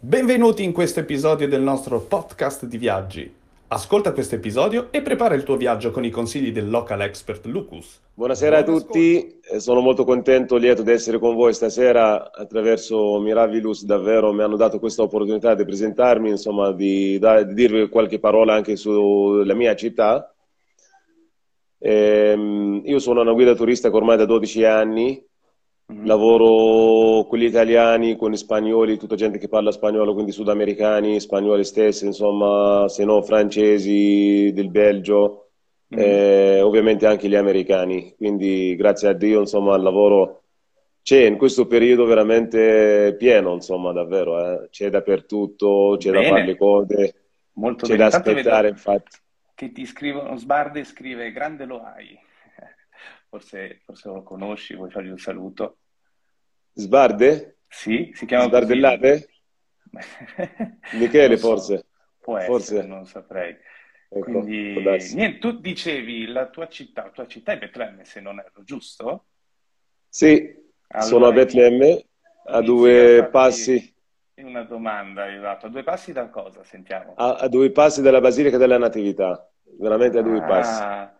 Benvenuti 0.00 0.62
in 0.62 0.70
questo 0.70 1.00
episodio 1.00 1.48
del 1.48 1.60
nostro 1.60 1.98
podcast 1.98 2.66
di 2.66 2.78
viaggi. 2.78 3.34
Ascolta 3.66 4.12
questo 4.12 4.36
episodio 4.36 4.92
e 4.92 5.02
prepara 5.02 5.34
il 5.34 5.42
tuo 5.42 5.56
viaggio 5.56 5.90
con 5.90 6.04
i 6.04 6.10
consigli 6.10 6.52
del 6.52 6.70
local 6.70 7.00
expert 7.00 7.44
Lucas. 7.46 8.00
Buonasera 8.14 8.62
Buon 8.62 8.76
a 8.76 8.78
tutti, 8.78 9.16
ascolto. 9.16 9.58
sono 9.58 9.80
molto 9.80 10.04
contento, 10.04 10.54
lieto 10.54 10.82
di 10.82 10.92
essere 10.92 11.18
con 11.18 11.34
voi 11.34 11.52
stasera 11.52 12.30
attraverso 12.30 13.18
Miravilus, 13.18 13.84
davvero 13.84 14.32
mi 14.32 14.42
hanno 14.42 14.54
dato 14.54 14.78
questa 14.78 15.02
opportunità 15.02 15.56
di 15.56 15.64
presentarmi, 15.64 16.30
insomma 16.30 16.70
di, 16.70 17.18
di 17.18 17.54
dirvi 17.54 17.88
qualche 17.88 18.20
parola 18.20 18.54
anche 18.54 18.76
sulla 18.76 19.54
mia 19.54 19.74
città. 19.74 20.32
Ehm, 21.76 22.82
io 22.84 23.00
sono 23.00 23.22
una 23.22 23.32
guida 23.32 23.56
turistica 23.56 23.96
ormai 23.96 24.16
da 24.16 24.26
12 24.26 24.62
anni, 24.62 25.27
Mm-hmm. 25.90 26.04
Lavoro 26.04 27.26
con 27.26 27.38
gli 27.38 27.44
italiani, 27.44 28.16
con 28.16 28.30
gli 28.30 28.36
spagnoli, 28.36 28.98
tutta 28.98 29.16
gente 29.16 29.38
che 29.38 29.48
parla 29.48 29.72
spagnolo, 29.72 30.12
quindi 30.12 30.32
sudamericani, 30.32 31.18
spagnoli 31.18 31.64
stessi, 31.64 32.04
insomma, 32.04 32.86
se 32.88 33.06
no 33.06 33.22
francesi 33.22 34.52
del 34.52 34.68
Belgio, 34.68 35.48
mm-hmm. 35.94 36.04
eh, 36.04 36.60
ovviamente 36.60 37.06
anche 37.06 37.26
gli 37.26 37.34
americani. 37.34 38.14
Quindi 38.14 38.76
grazie 38.76 39.08
a 39.08 39.14
Dio, 39.14 39.40
insomma, 39.40 39.76
il 39.76 39.82
lavoro 39.82 40.42
c'è 41.00 41.24
in 41.24 41.38
questo 41.38 41.66
periodo 41.66 42.04
veramente 42.04 43.14
pieno, 43.16 43.54
insomma, 43.54 43.92
davvero. 43.92 44.64
Eh. 44.64 44.68
C'è 44.68 44.90
dappertutto, 44.90 45.96
c'è 45.98 46.10
Bene. 46.10 46.22
da 46.22 46.28
fare 46.28 46.44
le 46.44 46.56
cose, 46.58 47.14
Molto 47.52 47.86
c'è 47.86 47.96
bene. 47.96 48.10
da 48.10 48.16
aspettare, 48.16 48.68
infatti. 48.68 49.16
Che 49.54 49.72
ti 49.72 49.86
scrivono, 49.86 50.36
Sbarde 50.36 50.84
scrive, 50.84 51.32
grande 51.32 51.64
lo 51.64 51.82
hai 51.82 52.16
forse, 53.30 53.80
forse 53.86 54.08
lo 54.08 54.22
conosci, 54.22 54.76
vuoi 54.76 54.90
fargli 54.90 55.08
un 55.08 55.18
saluto? 55.18 55.78
Sbarde? 56.78 57.58
Sì, 57.66 58.12
si 58.14 58.24
chiama 58.24 58.44
Sbardellate? 58.44 59.28
Michele 60.92 61.36
so. 61.36 61.48
forse? 61.48 61.86
Può 62.20 62.38
forse. 62.40 62.74
essere, 62.74 62.86
non 62.86 63.04
saprei. 63.04 63.56
Ecco, 64.10 64.40
Quindi, 64.40 64.80
niente, 65.14 65.38
tu 65.38 65.58
dicevi 65.58 66.26
la 66.26 66.48
tua 66.48 66.68
città, 66.68 67.04
la 67.04 67.10
tua 67.10 67.26
città 67.26 67.52
è 67.52 67.58
Betlemme, 67.58 68.04
se 68.04 68.20
non 68.20 68.38
erro, 68.38 68.62
giusto? 68.62 69.26
Sì, 70.08 70.54
allora, 70.88 71.06
sono 71.06 71.26
a 71.26 71.32
Betlemme, 71.32 72.06
a 72.44 72.62
due 72.62 73.18
a 73.18 73.26
passi. 73.26 73.94
Una 74.36 74.62
domanda 74.62 75.24
arrivata, 75.24 75.66
a 75.66 75.70
due 75.70 75.82
passi 75.82 76.12
da 76.12 76.28
cosa? 76.28 76.62
Sentiamo. 76.62 77.14
A, 77.16 77.34
a, 77.34 77.48
due 77.48 77.72
passi 77.72 78.00
dalla 78.02 78.20
Basilica 78.20 78.56
della 78.56 78.78
Natività, 78.78 79.50
veramente 79.78 80.18
a 80.18 80.22
due 80.22 80.38
ah, 80.38 80.46
passi. 80.46 81.16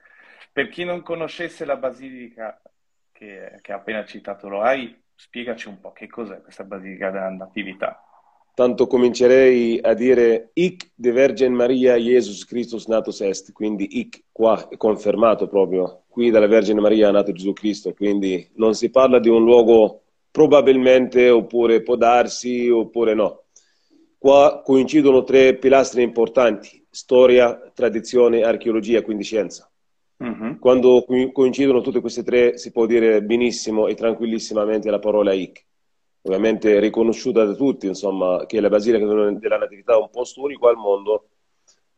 Per 0.53 0.69
chi 0.69 0.84
non 0.84 1.03
conoscesse 1.03 1.65
la 1.65 1.77
basilica 1.77 2.62
che, 3.11 3.59
che 3.61 3.72
ha 3.72 3.77
appena 3.77 4.05
citato 4.05 4.48
Loai, 4.48 4.97
spiegaci 5.20 5.66
un 5.66 5.80
po' 5.80 5.91
che 5.91 6.06
cos'è 6.06 6.41
questa 6.41 6.62
basilica 6.62 7.11
Natività. 7.11 8.00
Tanto 8.55 8.86
comincerei 8.86 9.78
a 9.80 9.92
dire 9.94 10.50
Ic 10.55 10.92
de 10.94 11.12
Vergine 11.12 11.55
Maria 11.55 11.97
Jesus 11.97 12.44
Christus 12.44 12.86
natus 12.86 13.20
est, 13.20 13.52
quindi 13.52 13.98
Ic 13.98 14.25
qua 14.33 14.69
è 14.69 14.77
confermato 14.77 15.48
proprio, 15.48 16.05
qui 16.08 16.30
dalla 16.30 16.47
Vergine 16.47 16.80
Maria 16.80 17.08
è 17.08 17.12
nato 17.12 17.33
Gesù 17.33 17.52
Cristo, 17.52 17.92
quindi 17.94 18.48
non 18.55 18.75
si 18.75 18.91
parla 18.91 19.19
di 19.19 19.28
un 19.28 19.42
luogo 19.42 20.02
probabilmente 20.30 21.30
oppure 21.30 21.82
può 21.82 21.97
darsi 21.97 22.69
oppure 22.69 23.14
no. 23.14 23.44
Qua 24.19 24.62
coincidono 24.64 25.25
tre 25.25 25.56
pilastri 25.56 26.03
importanti, 26.03 26.84
storia, 26.91 27.70
tradizione, 27.75 28.42
archeologia, 28.42 29.03
quindi 29.03 29.25
scienza. 29.25 29.67
Uh-huh. 30.19 30.58
Quando 30.58 31.05
coincidono 31.33 31.80
tutte 31.80 32.00
queste 32.00 32.22
tre 32.22 32.58
si 32.58 32.72
può 32.72 32.86
dire 32.86 33.22
benissimo 33.22 33.86
e 33.86 33.94
tranquillissimamente 33.94 34.91
la 34.91 34.98
parola 34.98 35.33
IC. 35.33 35.66
Ovviamente 36.22 36.80
riconosciuta 36.80 37.44
da 37.44 37.55
tutti, 37.55 37.86
insomma, 37.86 38.44
che 38.47 38.60
la 38.60 38.69
Basilica 38.69 39.06
della 39.06 39.58
Natività 39.58 39.94
è 39.94 40.00
un 40.00 40.10
posto 40.10 40.42
unico 40.42 40.69
al 40.69 40.77
mondo 40.77 41.28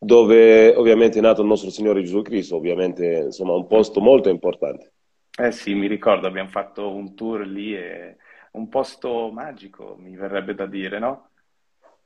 dove 0.02 0.74
ovviamente 0.76 1.18
è 1.18 1.22
nato 1.22 1.42
il 1.42 1.48
nostro 1.48 1.68
Signore 1.68 2.02
Gesù 2.02 2.22
Cristo, 2.22 2.56
ovviamente 2.56 3.24
insomma 3.26 3.52
un 3.52 3.66
posto 3.66 4.00
molto 4.00 4.30
importante. 4.30 4.92
Eh 5.38 5.52
sì, 5.52 5.74
mi 5.74 5.86
ricordo, 5.86 6.26
abbiamo 6.26 6.48
fatto 6.48 6.90
un 6.90 7.14
tour 7.14 7.46
lì 7.46 7.74
e 7.74 8.16
un 8.52 8.68
posto 8.68 9.30
magico, 9.30 9.96
mi 9.98 10.16
verrebbe 10.16 10.54
da 10.54 10.66
dire, 10.66 10.98
no? 10.98 11.28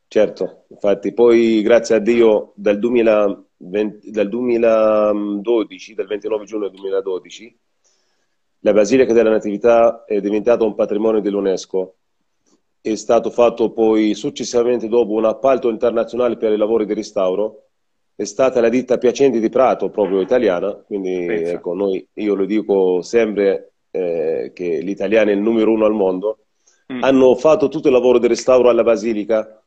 Certo, 0.08 0.64
infatti 0.68 1.12
poi 1.12 1.62
grazie 1.62 1.94
a 1.94 1.98
Dio 2.00 2.52
dal 2.56 2.78
2000 2.78 3.43
20, 3.56 4.10
dal 4.10 4.28
2012, 4.28 5.94
dal 5.94 6.06
29 6.06 6.44
giugno 6.44 6.68
2012, 6.68 7.58
la 8.60 8.72
Basilica 8.72 9.12
della 9.12 9.30
Natività 9.30 10.04
è 10.04 10.20
diventata 10.20 10.64
un 10.64 10.74
patrimonio 10.74 11.20
dell'UNESCO. 11.20 11.96
È 12.80 12.94
stato 12.94 13.30
fatto 13.30 13.72
poi 13.72 14.14
successivamente 14.14 14.88
dopo 14.88 15.12
un 15.12 15.26
appalto 15.26 15.68
internazionale 15.68 16.36
per 16.36 16.52
i 16.52 16.56
lavori 16.56 16.86
di 16.86 16.94
restauro. 16.94 17.66
È 18.14 18.24
stata 18.24 18.60
la 18.60 18.68
ditta 18.68 18.98
Piacenti 18.98 19.40
di 19.40 19.48
Prato, 19.48 19.90
proprio 19.90 20.20
italiana, 20.20 20.72
quindi 20.74 21.26
ecco, 21.26 21.74
noi, 21.74 22.06
io 22.14 22.34
lo 22.34 22.44
dico 22.44 23.02
sempre 23.02 23.72
eh, 23.90 24.52
che 24.54 24.80
l'italiano 24.80 25.30
è 25.30 25.34
il 25.34 25.40
numero 25.40 25.72
uno 25.72 25.84
al 25.84 25.92
mondo. 25.92 26.38
Mm. 26.92 27.02
Hanno 27.02 27.34
fatto 27.34 27.68
tutto 27.68 27.88
il 27.88 27.94
lavoro 27.94 28.18
di 28.18 28.28
restauro 28.28 28.68
alla 28.68 28.82
Basilica 28.82 29.63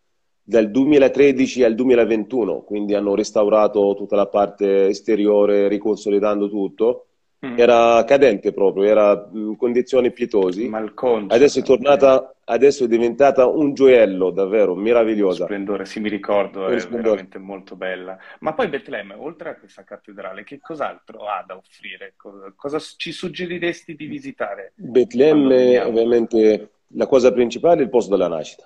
dal 0.49 0.71
2013 0.71 1.63
al 1.65 1.75
2021, 1.75 2.61
quindi 2.61 2.93
hanno 2.93 3.15
restaurato 3.15 3.93
tutta 3.97 4.15
la 4.15 4.27
parte 4.27 4.87
esteriore, 4.87 5.67
riconsolidando 5.67 6.49
tutto. 6.49 7.07
Mm. 7.45 7.59
Era 7.59 8.01
cadente 8.05 8.53
proprio, 8.53 8.83
era 8.85 9.29
in 9.33 9.57
condizioni 9.57 10.09
pietosi. 10.13 10.69
Malconcio, 10.69 11.35
adesso 11.35 11.59
è 11.59 11.63
tornata, 11.63 12.33
adesso 12.45 12.85
è 12.85 12.87
diventata 12.87 13.45
un 13.45 13.73
gioiello 13.73 14.29
davvero 14.29 14.73
meravigliosa. 14.73 15.43
Splendore, 15.43 15.83
sì, 15.83 15.99
mi 15.99 16.07
ricordo, 16.07 16.67
è 16.67 16.79
splendore. 16.79 17.09
veramente 17.09 17.39
molto 17.39 17.75
bella. 17.75 18.17
Ma 18.39 18.53
poi 18.53 18.69
Betlemme, 18.69 19.15
oltre 19.15 19.49
a 19.49 19.55
questa 19.57 19.83
cattedrale, 19.83 20.45
che 20.45 20.59
cos'altro 20.61 21.25
ha 21.25 21.43
da 21.45 21.57
offrire? 21.57 22.13
Cosa, 22.15 22.53
cosa 22.55 22.79
ci 22.79 23.11
suggeriresti 23.11 23.95
di 23.95 24.05
visitare? 24.05 24.71
Betlemme, 24.75 25.81
ovviamente, 25.81 26.69
la 26.91 27.05
cosa 27.05 27.33
principale 27.33 27.81
è 27.81 27.83
il 27.83 27.89
posto 27.89 28.15
della 28.15 28.29
nascita. 28.29 28.63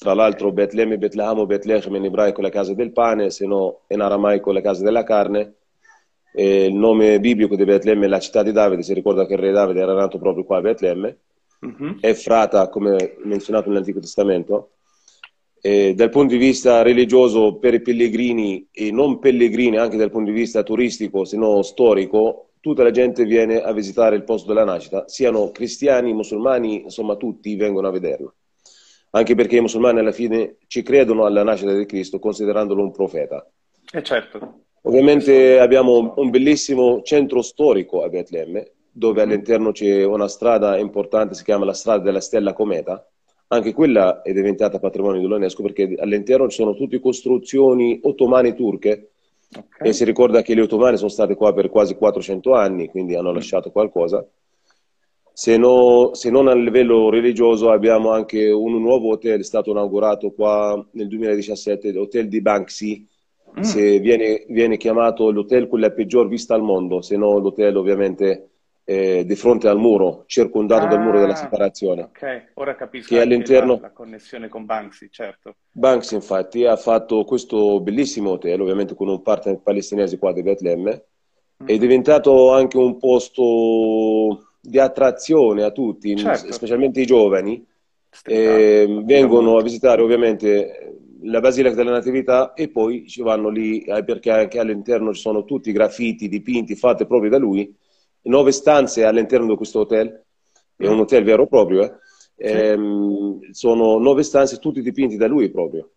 Tra 0.00 0.14
l'altro 0.14 0.50
Betlemme, 0.50 0.96
Betlehamo, 0.96 1.44
Betlechem 1.44 1.94
in 1.96 2.06
ebraico 2.06 2.40
la 2.40 2.48
casa 2.48 2.72
del 2.72 2.90
pane, 2.90 3.28
se 3.28 3.44
no 3.44 3.80
in 3.88 4.00
aramaico 4.00 4.50
la 4.50 4.62
casa 4.62 4.82
della 4.82 5.04
carne. 5.04 5.56
E 6.32 6.64
il 6.64 6.74
nome 6.74 7.20
biblico 7.20 7.54
di 7.54 7.64
Betlemme 7.64 8.06
è 8.06 8.08
la 8.08 8.18
città 8.18 8.42
di 8.42 8.50
Davide, 8.50 8.82
si 8.82 8.94
ricorda 8.94 9.26
che 9.26 9.34
il 9.34 9.40
re 9.40 9.50
Davide 9.50 9.80
era 9.80 9.92
nato 9.92 10.18
proprio 10.18 10.44
qua 10.44 10.56
a 10.56 10.60
Betlemme. 10.62 11.18
Uh-huh. 11.60 11.96
È 12.00 12.14
frata, 12.14 12.70
come 12.70 13.16
menzionato 13.24 13.68
nell'Antico 13.68 14.00
Testamento. 14.00 14.70
E 15.60 15.92
dal 15.92 16.08
punto 16.08 16.32
di 16.32 16.38
vista 16.38 16.80
religioso 16.80 17.56
per 17.56 17.74
i 17.74 17.82
pellegrini 17.82 18.68
e 18.72 18.90
non 18.90 19.18
pellegrini, 19.18 19.76
anche 19.76 19.98
dal 19.98 20.10
punto 20.10 20.30
di 20.30 20.36
vista 20.38 20.62
turistico, 20.62 21.26
se 21.26 21.36
no 21.36 21.60
storico, 21.60 22.52
tutta 22.60 22.82
la 22.82 22.90
gente 22.90 23.26
viene 23.26 23.60
a 23.60 23.70
visitare 23.74 24.16
il 24.16 24.24
posto 24.24 24.48
della 24.48 24.64
nascita, 24.64 25.06
siano 25.08 25.50
cristiani, 25.50 26.14
musulmani, 26.14 26.84
insomma 26.84 27.16
tutti 27.16 27.54
vengono 27.54 27.88
a 27.88 27.90
vederlo 27.90 28.34
anche 29.10 29.34
perché 29.34 29.56
i 29.56 29.60
musulmani 29.60 29.98
alla 29.98 30.12
fine 30.12 30.56
ci 30.66 30.82
credono 30.82 31.24
alla 31.24 31.42
nascita 31.42 31.72
di 31.72 31.86
Cristo 31.86 32.18
considerandolo 32.18 32.82
un 32.82 32.92
profeta. 32.92 33.48
Eh 33.92 34.02
certo. 34.02 34.64
Ovviamente 34.82 35.58
abbiamo 35.58 36.14
un 36.16 36.30
bellissimo 36.30 37.02
centro 37.02 37.42
storico 37.42 38.02
a 38.02 38.08
Betlemme, 38.08 38.72
dove 38.90 39.20
mm-hmm. 39.20 39.30
all'interno 39.30 39.72
c'è 39.72 40.04
una 40.04 40.28
strada 40.28 40.78
importante, 40.78 41.34
si 41.34 41.44
chiama 41.44 41.64
la 41.64 41.74
strada 41.74 42.02
della 42.02 42.20
Stella 42.20 42.52
Cometa. 42.52 43.06
Anche 43.48 43.74
quella 43.74 44.22
è 44.22 44.32
diventata 44.32 44.78
patrimonio 44.78 45.20
dell'UNESCO 45.20 45.62
perché 45.62 45.96
all'interno 45.98 46.48
ci 46.48 46.56
sono 46.56 46.74
tutte 46.74 47.00
costruzioni 47.00 47.98
ottomane 48.02 48.54
turche 48.54 49.10
okay. 49.54 49.88
e 49.88 49.92
si 49.92 50.04
ricorda 50.04 50.40
che 50.40 50.54
gli 50.54 50.60
ottomani 50.60 50.96
sono 50.96 51.08
stati 51.08 51.34
qua 51.34 51.52
per 51.52 51.68
quasi 51.68 51.96
400 51.96 52.54
anni, 52.54 52.88
quindi 52.88 53.16
hanno 53.16 53.32
mm. 53.32 53.34
lasciato 53.34 53.72
qualcosa. 53.72 54.24
Se, 55.40 55.56
no, 55.56 56.10
se, 56.12 56.28
non 56.30 56.48
a 56.48 56.54
livello 56.54 57.08
religioso 57.08 57.70
abbiamo 57.70 58.10
anche 58.12 58.50
un 58.50 58.78
nuovo 58.78 59.12
hotel, 59.12 59.40
è 59.40 59.42
stato 59.42 59.70
inaugurato 59.70 60.32
qua 60.32 60.86
nel 60.90 61.08
2017, 61.08 61.92
l'hotel 61.92 62.28
di 62.28 62.42
Banksy, 62.42 63.08
mm. 63.58 64.02
viene, 64.02 64.44
viene, 64.50 64.76
chiamato 64.76 65.30
l'hotel 65.30 65.66
con 65.66 65.80
la 65.80 65.92
peggior 65.92 66.28
vista 66.28 66.54
al 66.54 66.60
mondo, 66.60 67.00
se 67.00 67.16
no 67.16 67.38
l'hotel 67.38 67.74
ovviamente 67.74 68.50
eh, 68.84 69.24
di 69.24 69.34
fronte 69.34 69.66
al 69.66 69.78
muro, 69.78 70.24
circondato 70.26 70.84
ah, 70.84 70.88
dal 70.88 71.00
muro 71.00 71.20
della 71.20 71.32
ah, 71.32 71.36
separazione. 71.36 72.02
Ok, 72.02 72.50
ora 72.56 72.74
capisco 72.74 73.14
che 73.14 73.22
all'interno... 73.22 73.76
la, 73.76 73.80
la, 73.80 73.92
connessione 73.92 74.48
con 74.48 74.66
Banksy, 74.66 75.08
certo. 75.08 75.54
Banksy 75.70 76.16
infatti 76.16 76.66
ha 76.66 76.76
fatto 76.76 77.24
questo 77.24 77.80
bellissimo 77.80 78.32
hotel, 78.32 78.60
ovviamente 78.60 78.94
con 78.94 79.08
un 79.08 79.22
partner 79.22 79.58
palestinese 79.62 80.18
qua 80.18 80.34
di 80.34 80.42
Betlemme, 80.42 81.04
mm. 81.62 81.66
è 81.66 81.78
diventato 81.78 82.52
anche 82.52 82.76
un 82.76 82.98
posto 82.98 84.49
di 84.60 84.78
attrazione 84.78 85.62
a 85.62 85.70
tutti, 85.70 86.16
certo. 86.16 86.52
specialmente 86.52 87.00
i 87.00 87.06
giovani, 87.06 87.64
eh, 88.24 89.02
vengono 89.04 89.56
a 89.56 89.62
visitare 89.62 90.02
ovviamente 90.02 90.98
la 91.22 91.40
Basilica 91.40 91.74
della 91.74 91.92
Natività 91.92 92.54
e 92.54 92.68
poi 92.68 93.06
ci 93.06 93.22
vanno 93.22 93.48
lì 93.48 93.82
eh, 93.82 94.04
perché 94.04 94.30
anche 94.30 94.58
all'interno 94.58 95.12
ci 95.14 95.20
sono 95.20 95.44
tutti 95.44 95.70
i 95.70 95.72
graffiti, 95.72 96.28
dipinti 96.28 96.74
fatti 96.74 97.06
proprio 97.06 97.30
da 97.30 97.38
lui, 97.38 97.74
nove 98.22 98.52
stanze 98.52 99.04
all'interno 99.04 99.46
di 99.46 99.56
questo 99.56 99.80
hotel, 99.80 100.24
è 100.76 100.86
un 100.86 101.00
hotel 101.00 101.24
vero 101.24 101.44
e 101.44 101.48
proprio, 101.48 101.82
eh, 101.82 102.00
Ehm, 102.40 103.50
sono 103.50 103.98
nove 103.98 104.22
stanze, 104.22 104.58
tutti 104.58 104.80
dipinti 104.80 105.16
da 105.16 105.26
lui 105.26 105.50
proprio. 105.50 105.90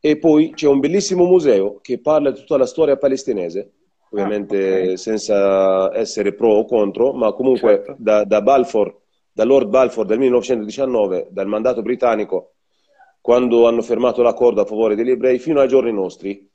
E 0.00 0.16
poi 0.16 0.52
c'è 0.54 0.66
un 0.66 0.80
bellissimo 0.80 1.24
museo 1.24 1.78
che 1.80 2.00
parla 2.00 2.30
di 2.30 2.40
tutta 2.40 2.56
la 2.56 2.66
storia 2.66 2.96
palestinese, 2.96 3.72
ovviamente 4.12 4.56
ah, 4.56 4.82
okay. 4.82 4.96
senza 4.96 5.96
essere 5.96 6.34
pro 6.34 6.50
o 6.50 6.64
contro, 6.64 7.12
ma 7.12 7.32
comunque 7.32 7.76
certo. 7.76 7.96
da, 7.98 8.24
da, 8.24 8.42
Balfour, 8.42 8.94
da 9.32 9.44
Lord 9.44 9.68
Balfour 9.68 10.06
del 10.06 10.18
1919, 10.18 11.28
dal 11.30 11.46
mandato 11.46 11.82
britannico, 11.82 12.52
quando 13.20 13.66
hanno 13.66 13.82
fermato 13.82 14.22
l'accordo 14.22 14.60
a 14.60 14.66
favore 14.66 14.94
degli 14.94 15.10
ebrei, 15.10 15.38
fino 15.38 15.60
ai 15.60 15.68
giorni 15.68 15.92
nostri. 15.92 16.48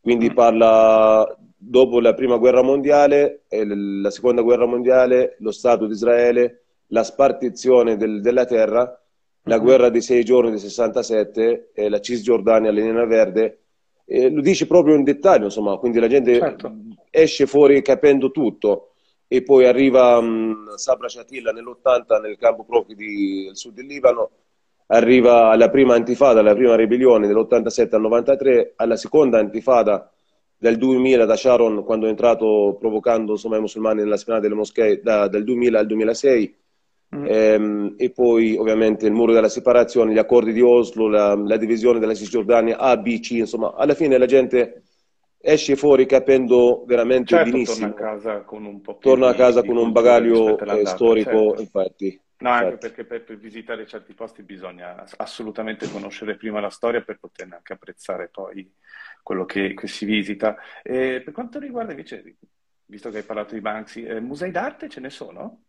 Quindi 0.00 0.30
mm. 0.30 0.34
parla 0.34 1.36
dopo 1.56 2.00
la 2.00 2.14
prima 2.14 2.36
guerra 2.36 2.62
mondiale, 2.62 3.44
la 3.48 4.10
seconda 4.10 4.42
guerra 4.42 4.66
mondiale, 4.66 5.36
lo 5.38 5.52
Stato 5.52 5.86
di 5.86 5.92
Israele, 5.92 6.62
la 6.88 7.02
spartizione 7.02 7.96
del, 7.96 8.20
della 8.20 8.44
terra, 8.44 9.00
la 9.42 9.56
mhm. 9.56 9.62
guerra 9.62 9.88
dei 9.88 10.02
sei 10.02 10.24
giorni 10.24 10.50
del 10.50 10.60
67, 10.60 11.70
e 11.72 11.88
la 11.88 12.00
Cisgiordania, 12.00 12.70
l'Elena 12.70 13.04
Verde, 13.04 13.60
e 14.04 14.30
lo 14.30 14.40
dice 14.40 14.66
proprio 14.66 14.94
in 14.94 15.02
dettaglio, 15.02 15.46
insomma, 15.46 15.76
quindi 15.78 15.98
la 15.98 16.08
gente 16.08 16.38
certo. 16.38 16.72
Esce 17.10 17.46
fuori 17.46 17.82
capendo 17.82 18.30
tutto 18.30 18.92
e 19.28 19.42
poi 19.42 19.66
arriva 19.66 20.18
um, 20.18 20.74
Sabra 20.76 21.08
Shatilla 21.08 21.50
nell'80 21.52 22.20
nel 22.20 22.36
campo 22.38 22.64
profughi 22.64 22.94
del 22.94 23.56
sud 23.56 23.74
del 23.74 23.86
Libano, 23.86 24.30
arriva 24.86 25.48
alla 25.48 25.68
prima 25.68 25.94
antifada, 25.94 26.40
alla 26.40 26.54
prima 26.54 26.76
ribellione 26.76 27.26
dell'87 27.26 27.94
al 27.96 28.00
93, 28.02 28.74
alla 28.76 28.96
seconda 28.96 29.38
antifada 29.38 30.10
del 30.58 30.78
2000 30.78 31.24
da 31.24 31.36
Sharon 31.36 31.84
quando 31.84 32.06
è 32.06 32.08
entrato 32.08 32.76
provocando 32.78 33.32
insomma, 33.32 33.56
i 33.58 33.60
musulmani 33.60 34.02
nella 34.02 34.16
spianata 34.16 34.46
delle 34.46 34.58
moschee 34.58 35.02
da, 35.02 35.28
dal 35.28 35.44
2000 35.44 35.78
al 35.78 35.86
2006 35.86 36.56
mm. 37.16 37.24
ehm, 37.26 37.94
e 37.98 38.10
poi 38.10 38.56
ovviamente 38.56 39.06
il 39.06 39.12
muro 39.12 39.32
della 39.32 39.48
separazione, 39.48 40.12
gli 40.12 40.18
accordi 40.18 40.52
di 40.52 40.62
Oslo, 40.62 41.08
la, 41.08 41.34
la 41.34 41.56
divisione 41.56 41.98
della 41.98 42.14
Cisgiordania 42.14 42.78
A, 42.78 42.96
B, 42.96 43.18
C, 43.18 43.32
insomma 43.32 43.74
alla 43.74 43.94
fine 43.94 44.16
la 44.16 44.26
gente 44.26 44.82
esce 45.46 45.76
fuori 45.76 46.06
capendo 46.06 46.84
veramente 46.86 47.36
certo, 47.36 47.50
benissimo. 47.52 47.94
Torna 47.94 48.10
a 48.10 48.14
casa 48.14 48.40
con 48.42 48.64
un 48.64 48.80
po' 48.80 48.98
Torna 48.98 49.28
a 49.28 49.34
casa 49.34 49.62
con 49.62 49.76
un 49.76 49.92
bagaglio 49.92 50.58
eh, 50.58 50.86
storico, 50.86 51.30
certo. 51.30 51.60
infatti. 51.60 52.20
No, 52.38 52.50
anche 52.50 52.76
perché 52.76 53.04
per, 53.04 53.24
per, 53.24 53.38
visitare 53.38 53.86
certi 53.86 54.12
posti 54.12 54.42
bisogna 54.42 55.06
assolutamente 55.16 55.88
conoscere 55.90 56.36
prima 56.36 56.60
la 56.60 56.68
storia 56.68 57.00
per 57.00 57.18
poterne 57.18 57.54
anche 57.54 57.72
apprezzare 57.72 58.28
poi 58.28 58.70
quello 59.22 59.46
che, 59.46 59.72
che 59.72 59.86
si 59.86 60.04
visita. 60.04 60.56
E 60.82 61.22
per 61.24 61.32
quanto 61.32 61.58
riguarda 61.58 61.92
invece, 61.92 62.36
visto 62.84 63.08
che 63.10 63.18
hai 63.18 63.22
parlato 63.22 63.54
di 63.54 63.60
Banksy, 63.60 64.04
eh, 64.04 64.20
musei 64.20 64.50
d'arte 64.50 64.88
ce 64.88 65.00
ne 65.00 65.10
sono? 65.10 65.65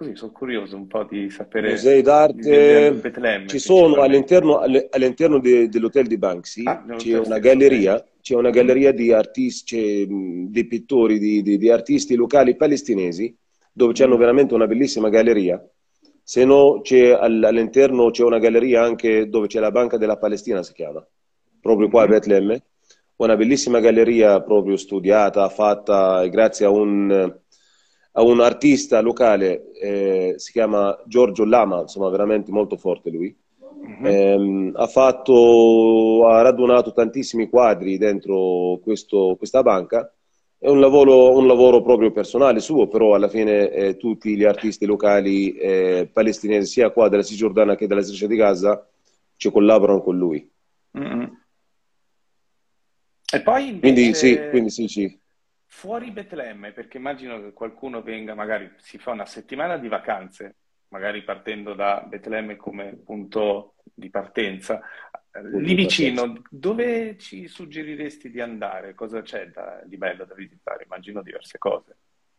Così 0.00 0.16
sono 0.16 0.32
curioso 0.32 0.76
un 0.76 0.86
po' 0.86 1.04
di 1.04 1.28
sapere. 1.28 1.72
Musei 1.72 2.00
d'arte 2.00 2.90
Betlemme, 2.92 3.46
ci 3.48 3.58
sono 3.58 4.00
all'interno, 4.00 4.60
all'interno 4.60 5.38
de, 5.38 5.68
dell'hotel 5.68 6.06
di 6.06 6.16
Banksy, 6.16 6.62
ah, 6.64 6.82
c'è 6.96 7.18
una 7.18 7.38
galleria, 7.38 8.02
c'è 8.22 8.34
una 8.34 8.48
galleria 8.48 8.92
di 8.92 9.12
artisti, 9.12 10.06
di 10.48 10.66
pittori, 10.66 11.18
di, 11.18 11.42
di, 11.42 11.58
di, 11.58 11.68
artisti 11.68 12.14
locali 12.14 12.56
palestinesi, 12.56 13.36
dove 13.70 13.92
c'hanno 13.92 14.16
mm. 14.16 14.18
veramente 14.18 14.54
una 14.54 14.66
bellissima 14.66 15.10
galleria. 15.10 15.62
Se 16.22 16.46
no, 16.46 16.80
c'è, 16.80 17.10
all'interno 17.10 18.10
c'è 18.10 18.24
una 18.24 18.38
galleria 18.38 18.82
anche 18.82 19.28
dove 19.28 19.48
c'è 19.48 19.60
la 19.60 19.70
Banca 19.70 19.98
della 19.98 20.16
Palestina, 20.16 20.62
si 20.62 20.72
chiama, 20.72 21.06
proprio 21.60 21.90
qua 21.90 22.04
a 22.04 22.06
mm. 22.06 22.10
Betlemme 22.10 22.62
una 23.16 23.36
bellissima 23.36 23.80
galleria 23.80 24.40
proprio 24.40 24.78
studiata, 24.78 25.46
fatta 25.50 26.26
grazie 26.28 26.64
a 26.64 26.70
un, 26.70 27.38
a 28.12 28.22
un 28.22 28.40
artista 28.40 29.00
locale, 29.00 29.70
eh, 29.72 30.34
si 30.36 30.52
chiama 30.52 31.00
Giorgio 31.06 31.44
Lama, 31.44 31.82
insomma 31.82 32.08
veramente 32.08 32.50
molto 32.50 32.76
forte 32.76 33.10
lui. 33.10 33.36
Mm-hmm. 33.86 34.04
Eh, 34.04 34.72
ha, 34.74 34.86
fatto, 34.86 36.26
ha 36.26 36.42
radunato 36.42 36.92
tantissimi 36.92 37.48
quadri 37.48 37.98
dentro 37.98 38.78
questo, 38.82 39.36
questa 39.38 39.62
banca. 39.62 40.12
È 40.58 40.68
un 40.68 40.78
lavoro, 40.78 41.36
un 41.36 41.46
lavoro, 41.46 41.80
proprio 41.80 42.10
personale 42.10 42.60
suo, 42.60 42.86
però 42.86 43.14
alla 43.14 43.28
fine 43.28 43.70
eh, 43.70 43.96
tutti 43.96 44.36
gli 44.36 44.44
artisti 44.44 44.84
locali 44.84 45.54
eh, 45.54 46.10
palestinesi, 46.12 46.70
sia 46.70 46.90
qua 46.90 47.08
della 47.08 47.22
Cisgiordania 47.22 47.76
che 47.76 47.86
della 47.86 48.02
striscia 48.02 48.26
di 48.26 48.36
Gaza, 48.36 48.86
ci 49.36 49.50
collaborano 49.50 50.02
con 50.02 50.18
lui. 50.18 50.50
Mm-hmm. 50.98 51.24
E 53.32 53.40
poi 53.42 53.68
invece, 53.68 53.80
quindi, 53.80 54.14
sì, 54.14 54.48
quindi 54.50 54.70
sì, 54.70 54.88
sì. 54.88 55.18
Fuori 55.72 56.10
Betlemme, 56.10 56.72
perché 56.72 56.98
immagino 56.98 57.40
che 57.40 57.52
qualcuno 57.52 58.02
venga, 58.02 58.34
magari 58.34 58.72
si 58.78 58.98
fa 58.98 59.12
una 59.12 59.24
settimana 59.24 59.78
di 59.78 59.86
vacanze, 59.86 60.56
magari 60.88 61.22
partendo 61.22 61.74
da 61.74 62.04
Betlemme 62.06 62.56
come 62.56 62.96
punto 62.96 63.76
di 63.94 64.10
partenza. 64.10 64.80
Lì 65.52 65.74
vicino, 65.74 66.42
dove 66.50 67.16
ci 67.18 67.46
suggeriresti 67.46 68.30
di 68.30 68.40
andare? 68.40 68.94
Cosa 68.94 69.22
c'è 69.22 69.46
da, 69.46 69.80
di 69.84 69.96
bello 69.96 70.24
da 70.24 70.34
visitare? 70.34 70.82
Immagino 70.84 71.22
diverse 71.22 71.56
cose. 71.56 71.96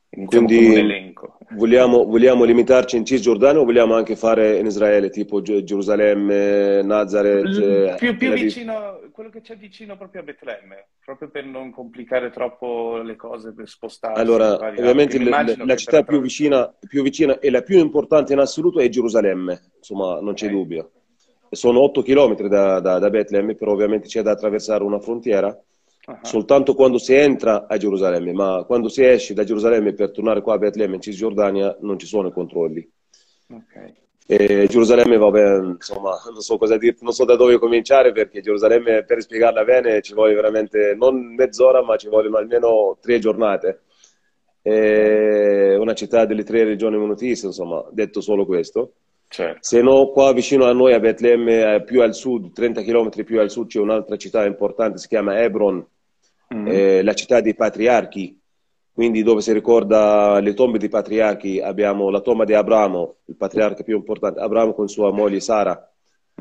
Iniziamo 0.10 0.48
Quindi 0.48 1.11
vogliamo, 1.56 2.06
vogliamo, 2.06 2.44
limitarci 2.44 2.98
in 2.98 3.06
Cisgiordania 3.06 3.62
o 3.62 3.66
vogliamo 3.66 3.96
anche 3.96 4.16
fare 4.16 4.58
in 4.58 4.66
Israele, 4.66 5.10
tipo 5.10 5.42
Gerusalemme, 5.42 6.82
Nazareth? 6.82 7.96
Più, 7.98 8.18
più 8.18 8.34
vicino, 8.34 9.00
quello 9.12 9.30
che 9.30 9.42
c'è 9.42 9.58
vicino 9.58 9.98
proprio 9.98 10.22
a 10.22 10.24
Betlemme, 10.24 10.88
proprio 11.04 11.30
per 11.30 11.46
non 11.46 11.72
complicare 11.72 12.30
troppo 12.30 13.02
le 13.04 13.16
cose, 13.16 13.54
per 13.54 13.68
spostarsi. 13.68 14.20
Allora, 14.20 14.54
ovviamente 14.54 15.22
la, 15.24 15.46
la 15.58 15.76
città 15.76 16.04
più 16.04 16.22
vicina, 16.22 16.74
più 16.88 17.04
vicina, 17.04 17.40
e 17.40 17.50
la 17.50 17.62
più 17.62 17.78
importante 17.80 18.34
in 18.34 18.40
assoluto 18.40 18.80
è 18.80 18.90
Gerusalemme, 18.90 19.72
insomma 19.78 20.20
non 20.20 20.34
c'è 20.34 20.46
okay. 20.46 20.58
dubbio. 20.58 20.92
Sono 21.50 21.82
8 21.82 22.02
km 22.02 22.48
da, 22.48 22.80
da, 22.80 22.98
da 22.98 23.10
Betlemme, 23.10 23.56
però 23.56 23.74
ovviamente 23.74 24.08
c'è 24.08 24.22
da 24.22 24.32
attraversare 24.32 24.84
una 24.84 25.00
frontiera 25.00 25.58
uh-huh. 26.06 26.20
soltanto 26.22 26.74
quando 26.74 26.98
si 26.98 27.14
entra 27.14 27.68
a 27.68 27.78
Gerusalemme, 27.78 28.34
ma 28.34 28.64
quando 28.66 28.90
si 28.90 29.04
esce 29.04 29.34
da 29.34 29.44
Gerusalemme 29.44 29.94
per 29.94 30.12
tornare 30.12 30.42
qua 30.42 30.56
a 30.56 30.58
Betlemme 30.58 30.96
in 30.96 31.02
Cisgiordania 31.02 31.78
non 31.82 31.98
ci 31.98 32.06
sono 32.06 32.28
i 32.28 32.32
controlli. 32.32 32.90
Okay. 33.50 33.94
E 34.26 34.66
Gerusalemme, 34.68 35.18
vabbè, 35.18 35.58
insomma, 35.58 36.12
non 36.32 36.40
so 36.40 36.58
cosa 36.58 36.78
dire, 36.78 36.96
non 37.02 37.12
so 37.12 37.26
da 37.26 37.36
dove 37.36 37.60
cominciare 37.60 38.14
perché 38.14 38.40
Gerusalemme, 38.40 39.04
per 39.04 39.22
spiegarla 39.22 39.66
bene, 39.66 40.02
ci 40.02 40.14
vuole 40.14 40.34
veramente 40.34 40.96
non 40.98 41.36
mezz'ora, 41.36 41.84
ma 41.84 41.98
ci 41.98 42.08
vogliono 42.08 42.38
almeno 42.38 42.98
tre 43.02 43.20
giornate. 43.20 43.82
È 44.62 45.76
una 45.76 45.94
città 45.94 46.26
delle 46.26 46.44
tre 46.44 46.64
regioni 46.64 46.98
monotiste, 46.98 47.48
insomma, 47.48 47.84
detto 47.92 48.22
solo 48.22 48.46
questo. 48.46 48.94
Certo. 49.28 49.60
Se 49.62 49.82
no, 49.82 50.12
qua 50.12 50.32
vicino 50.34 50.66
a 50.66 50.72
noi 50.72 50.94
a 50.94 51.00
Betlemme, 51.00 51.76
eh, 51.76 51.84
più 51.84 52.02
al 52.02 52.14
sud, 52.14 52.54
30 52.54 52.84
km 52.84 53.24
più 53.26 53.40
al 53.40 53.50
sud, 53.50 53.68
c'è 53.68 53.80
un'altra 53.80 54.16
città 54.18 54.46
importante, 54.46 54.98
si 54.98 55.08
chiama 55.08 55.42
Hebron, 55.42 55.86
mm. 56.54 56.68
eh, 56.68 57.04
la 57.04 57.14
città 57.14 57.42
dei 57.42 57.56
patriarchi. 57.56 58.40
Quindi 58.94 59.24
dove 59.24 59.42
si 59.42 59.54
ricorda 59.54 60.40
le 60.40 60.54
tombe 60.54 60.78
dei 60.78 60.90
patriarchi 60.90 61.62
abbiamo 61.62 62.10
la 62.10 62.20
tomba 62.20 62.44
di 62.44 62.54
Abramo, 62.54 63.16
il 63.26 63.36
patriarca 63.36 63.84
più 63.84 63.96
importante, 63.96 64.40
Abramo 64.40 64.74
con 64.74 64.90
sua 64.90 65.12
moglie 65.12 65.40
Sara. 65.40 65.92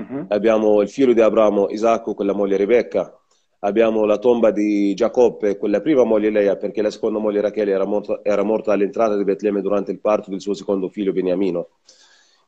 Mm-hmm. 0.01 0.25
Abbiamo 0.29 0.81
il 0.83 0.89
figlio 0.89 1.13
di 1.13 1.21
Abramo, 1.21 1.69
Isacco, 1.71 2.15
con 2.15 2.27
la 2.27 2.35
moglie 2.35 2.57
Rebecca. 2.57 3.15
Abbiamo 3.61 4.05
la 4.05 4.19
tomba 4.19 4.51
di 4.51 4.95
Giacobbe 4.95 5.59
con 5.59 5.71
la 5.71 5.81
prima 5.81 6.05
moglie 6.05 6.31
Leia, 6.31 6.57
perché 6.57 6.81
la 6.83 6.91
seconda 6.91 7.19
moglie 7.19 7.43
Rachele 7.43 7.73
era 7.73 7.85
morta, 7.85 8.21
era 8.23 8.43
morta 8.43 8.73
all'entrata 8.73 9.17
di 9.17 9.25
Betlemme 9.25 9.61
durante 9.61 9.93
il 9.93 10.01
parto 10.01 10.31
del 10.31 10.41
suo 10.41 10.55
secondo 10.55 10.89
figlio 10.89 11.13
Beniamino. 11.13 11.69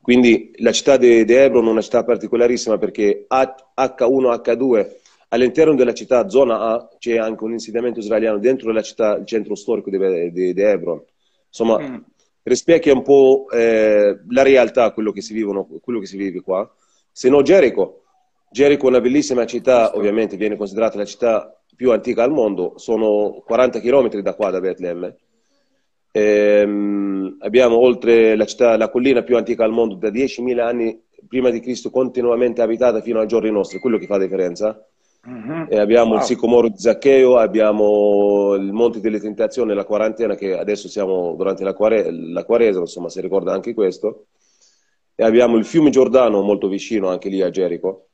Quindi 0.00 0.50
la 0.56 0.72
città 0.72 0.96
di, 0.96 1.24
di 1.24 1.32
Hebron 1.34 1.66
è 1.66 1.70
una 1.70 1.80
città 1.80 2.02
particolarissima 2.02 2.76
perché 2.76 3.26
H1, 3.28 4.40
H2, 4.42 4.90
all'interno 5.32 5.74
della 5.74 5.92
città, 5.92 6.28
zona 6.28 6.60
A, 6.60 6.88
c'è 6.98 7.18
anche 7.18 7.44
un 7.44 7.52
insediamento 7.52 7.98
israeliano 7.98 8.38
dentro 8.38 8.70
la 8.72 8.82
città, 8.82 9.16
il 9.16 9.26
centro 9.26 9.54
storico 9.54 9.90
di, 9.90 9.98
di, 10.30 10.54
di 10.54 10.62
Hebron. 10.62 11.02
Insomma, 11.48 11.78
mm. 11.78 11.96
rispecchia 12.42 12.92
un 12.92 13.02
po' 13.02 13.46
eh, 13.50 14.20
la 14.28 14.42
realtà, 14.42 14.92
quello 14.92 15.12
che, 15.12 15.20
si 15.20 15.34
vivono, 15.34 15.68
quello 15.82 15.98
che 15.98 16.06
si 16.06 16.16
vive 16.16 16.40
qua. 16.40 16.70
Se 17.10 17.28
no 17.28 17.42
Gerico. 17.42 17.98
Gerico 18.50 18.86
è 18.86 18.90
una 18.90 19.00
bellissima 19.00 19.46
città, 19.46 19.96
ovviamente 19.96 20.36
viene 20.36 20.56
considerata 20.56 20.98
la 20.98 21.06
città 21.06 21.58
più 21.74 21.90
antica 21.90 22.22
al 22.22 22.30
mondo, 22.30 22.74
sono 22.76 23.42
40 23.46 23.80
km 23.80 24.20
da 24.20 24.34
qua, 24.34 24.50
da 24.50 24.60
Betlemme 24.60 25.16
Ehm, 26.14 27.38
abbiamo 27.40 27.78
oltre 27.78 28.36
la, 28.36 28.44
città, 28.44 28.76
la 28.76 28.90
collina 28.90 29.22
più 29.22 29.36
antica 29.36 29.64
al 29.64 29.72
mondo 29.72 29.94
da 29.94 30.10
10.000 30.10 30.60
anni 30.60 31.02
prima 31.26 31.48
di 31.48 31.60
Cristo 31.60 31.90
continuamente 31.90 32.60
abitata 32.60 33.00
fino 33.00 33.18
ai 33.20 33.26
giorni 33.26 33.50
nostri, 33.50 33.78
quello 33.78 33.96
che 33.96 34.06
fa 34.06 34.18
differenza. 34.18 34.86
Mm-hmm. 35.28 35.78
abbiamo 35.78 36.10
wow. 36.10 36.18
il 36.18 36.24
sicomoro 36.24 36.68
di 36.68 36.78
Zaccheo, 36.78 37.36
abbiamo 37.38 38.54
il 38.54 38.72
Monte 38.72 38.98
delle 38.98 39.20
Tentazioni, 39.20 39.72
la 39.72 39.84
quarantena 39.84 40.34
che 40.34 40.58
adesso 40.58 40.88
siamo 40.88 41.34
durante 41.36 41.62
la, 41.62 41.74
quare- 41.74 42.10
la 42.10 42.44
Quaresima, 42.44 42.80
insomma 42.80 43.08
si 43.08 43.20
ricorda 43.20 43.52
anche 43.52 43.72
questo. 43.72 44.26
E 45.14 45.22
abbiamo 45.22 45.56
il 45.56 45.64
fiume 45.64 45.90
Giordano 45.90 46.42
molto 46.42 46.66
vicino 46.66 47.08
anche 47.08 47.28
lì 47.28 47.40
a 47.40 47.50
Gerico. 47.50 48.08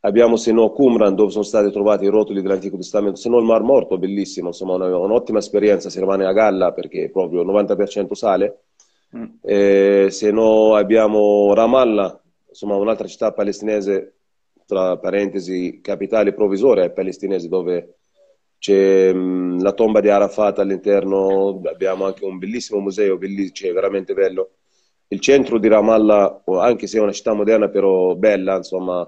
Abbiamo 0.00 0.36
se 0.36 0.52
no 0.52 0.70
Qumran 0.72 1.14
dove 1.14 1.30
sono 1.30 1.44
stati 1.44 1.70
trovati 1.70 2.04
i 2.04 2.08
rotoli 2.08 2.42
dell'Antico 2.42 2.76
Testamento, 2.76 3.16
se 3.16 3.30
no 3.30 3.38
il 3.38 3.44
Mar 3.44 3.62
Morto, 3.62 3.96
bellissimo, 3.96 4.48
insomma 4.48 4.74
una, 4.74 4.94
un'ottima 4.94 5.38
esperienza, 5.38 5.88
si 5.88 6.00
rimane 6.00 6.26
a 6.26 6.32
galla 6.32 6.72
perché 6.72 7.08
proprio 7.10 7.42
il 7.42 7.48
90% 7.48 8.12
sale. 8.12 8.64
Mm. 9.16 10.08
Se 10.08 10.30
no 10.32 10.74
abbiamo 10.74 11.54
Ramallah, 11.54 12.20
insomma, 12.48 12.76
un'altra 12.76 13.06
città 13.06 13.32
palestinese, 13.32 14.14
tra 14.72 14.96
parentesi, 14.96 15.80
capitale 15.82 16.32
provvisoria 16.32 16.88
palestinese, 16.90 17.48
dove 17.48 17.96
c'è 18.58 19.12
mh, 19.12 19.60
la 19.62 19.72
tomba 19.72 20.00
di 20.00 20.08
Arafat 20.08 20.60
all'interno, 20.60 21.60
abbiamo 21.64 22.06
anche 22.06 22.24
un 22.24 22.38
bellissimo 22.38 22.80
museo, 22.80 23.18
bellissimo, 23.18 23.52
cioè, 23.52 23.72
veramente 23.72 24.14
bello. 24.14 24.52
Il 25.08 25.20
centro 25.20 25.58
di 25.58 25.68
Ramallah, 25.68 26.44
anche 26.60 26.86
se 26.86 26.96
è 26.96 27.00
una 27.02 27.12
città 27.12 27.34
moderna, 27.34 27.68
però 27.68 28.14
bella, 28.14 28.56
insomma, 28.56 29.06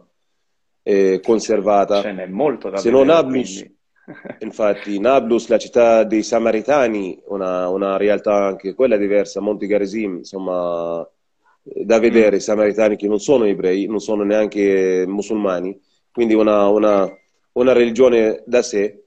conservata. 1.23 2.03
Ce 2.03 2.13
n'è 2.13 2.27
molto 2.27 2.69
da 2.69 2.77
se 2.77 2.91
vedere. 2.91 3.07
non 3.07 3.15
Nablus, 3.15 3.65
infatti, 4.41 5.01
Nablus, 5.01 5.49
la 5.49 5.57
città 5.57 6.05
dei 6.05 6.23
Samaritani, 6.23 7.23
una, 7.29 7.69
una 7.69 7.97
realtà 7.97 8.45
anche 8.45 8.75
quella 8.75 8.99
diversa, 8.99 9.41
Monti 9.41 9.67
Garesim, 9.67 10.17
insomma, 10.19 11.09
da 11.65 11.99
vedere, 11.99 12.37
mm. 12.37 12.39
i 12.39 12.41
Samaritani 12.41 12.97
che 12.97 13.09
non 13.09 13.19
sono 13.19 13.45
ebrei, 13.45 13.87
non 13.87 14.01
sono 14.01 14.23
neanche 14.23 15.05
musulmani, 15.07 15.81
quindi 16.13 16.35
una, 16.35 16.69
una, 16.69 17.11
una 17.53 17.73
religione 17.73 18.43
da 18.47 18.63
sé. 18.63 19.01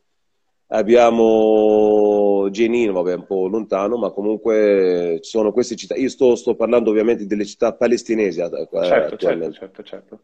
Abbiamo 0.69 2.49
Genin, 2.49 2.91
vabbè, 2.91 3.13
un 3.13 3.25
po' 3.25 3.47
lontano, 3.47 3.97
ma 3.97 4.11
comunque 4.11 5.19
ci 5.21 5.29
sono 5.29 5.53
queste 5.53 5.75
città. 5.77 5.95
Io 5.95 6.09
sto, 6.09 6.35
sto 6.35 6.55
parlando 6.55 6.89
ovviamente 6.89 7.25
delle 7.25 7.45
città 7.45 7.73
palestinesi. 7.73 8.41
Eh, 8.41 8.49
certo, 8.49 9.15
certo, 9.15 9.51
certo, 9.53 9.83
certo 9.83 10.19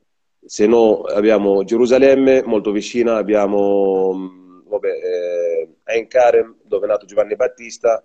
se 0.45 0.67
no 0.67 1.01
abbiamo 1.03 1.63
Gerusalemme 1.63 2.43
molto 2.43 2.71
vicina, 2.71 3.15
abbiamo 3.15 4.13
mm, 4.13 4.67
vabbè, 4.67 4.87
eh, 4.87 5.69
Ein 5.85 6.07
Karem 6.07 6.57
dove 6.63 6.85
è 6.85 6.89
nato 6.89 7.05
Giovanni 7.05 7.35
Battista, 7.35 8.03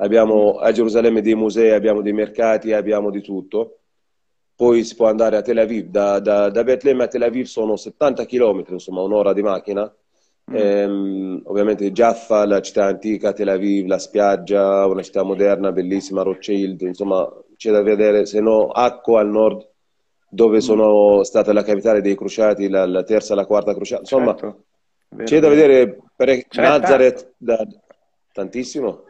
abbiamo 0.00 0.58
a 0.58 0.72
Gerusalemme 0.72 1.22
dei 1.22 1.34
musei, 1.34 1.70
abbiamo 1.70 2.02
dei 2.02 2.12
mercati, 2.12 2.72
abbiamo 2.72 3.10
di 3.10 3.20
tutto. 3.20 3.78
Poi 4.54 4.84
si 4.84 4.94
può 4.94 5.06
andare 5.06 5.36
a 5.36 5.42
Tel 5.42 5.58
Aviv, 5.58 5.86
da, 5.86 6.18
da, 6.20 6.50
da 6.50 6.64
Betlemme 6.64 7.04
a 7.04 7.08
Tel 7.08 7.22
Aviv 7.22 7.46
sono 7.46 7.76
70 7.76 8.26
km, 8.26 8.64
insomma 8.68 9.00
un'ora 9.00 9.32
di 9.32 9.42
macchina. 9.42 9.90
Mm. 10.50 10.54
Ehm, 10.54 11.42
ovviamente 11.44 11.92
Jaffa, 11.92 12.44
la 12.44 12.60
città 12.60 12.84
antica, 12.84 13.32
Tel 13.32 13.48
Aviv, 13.48 13.86
la 13.86 13.98
spiaggia, 13.98 14.84
una 14.86 15.02
città 15.02 15.22
moderna, 15.22 15.72
bellissima, 15.72 16.22
Rothschild, 16.22 16.80
insomma 16.82 17.26
c'è 17.56 17.70
da 17.70 17.82
vedere, 17.82 18.26
se 18.26 18.40
no 18.40 18.68
Acco 18.68 19.16
al 19.16 19.28
nord, 19.28 19.66
dove 20.28 20.56
mm. 20.56 20.60
sono 20.60 21.22
stata 21.24 21.52
la 21.52 21.62
capitale 21.62 22.02
dei 22.02 22.16
crociati, 22.16 22.68
la, 22.68 22.86
la 22.86 23.02
terza 23.02 23.32
e 23.32 23.36
la 23.36 23.46
quarta 23.46 23.74
crociata. 23.74 24.02
Insomma, 24.02 24.34
certo. 24.36 24.64
c'è 25.24 25.40
da 25.40 25.48
vedere 25.48 25.98
per 26.14 26.46
Nazareth 26.52 27.32
da... 27.38 27.66
tantissimo. 28.32 29.04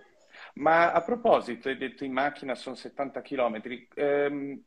Ma 0.54 0.92
a 0.92 1.00
proposito, 1.02 1.69
hai 1.69 1.76
detto 1.76 2.04
in 2.04 2.12
macchina 2.12 2.54
sono 2.54 2.75
70 2.75 3.23
km. 3.23 3.61
Ehm, 3.95 4.62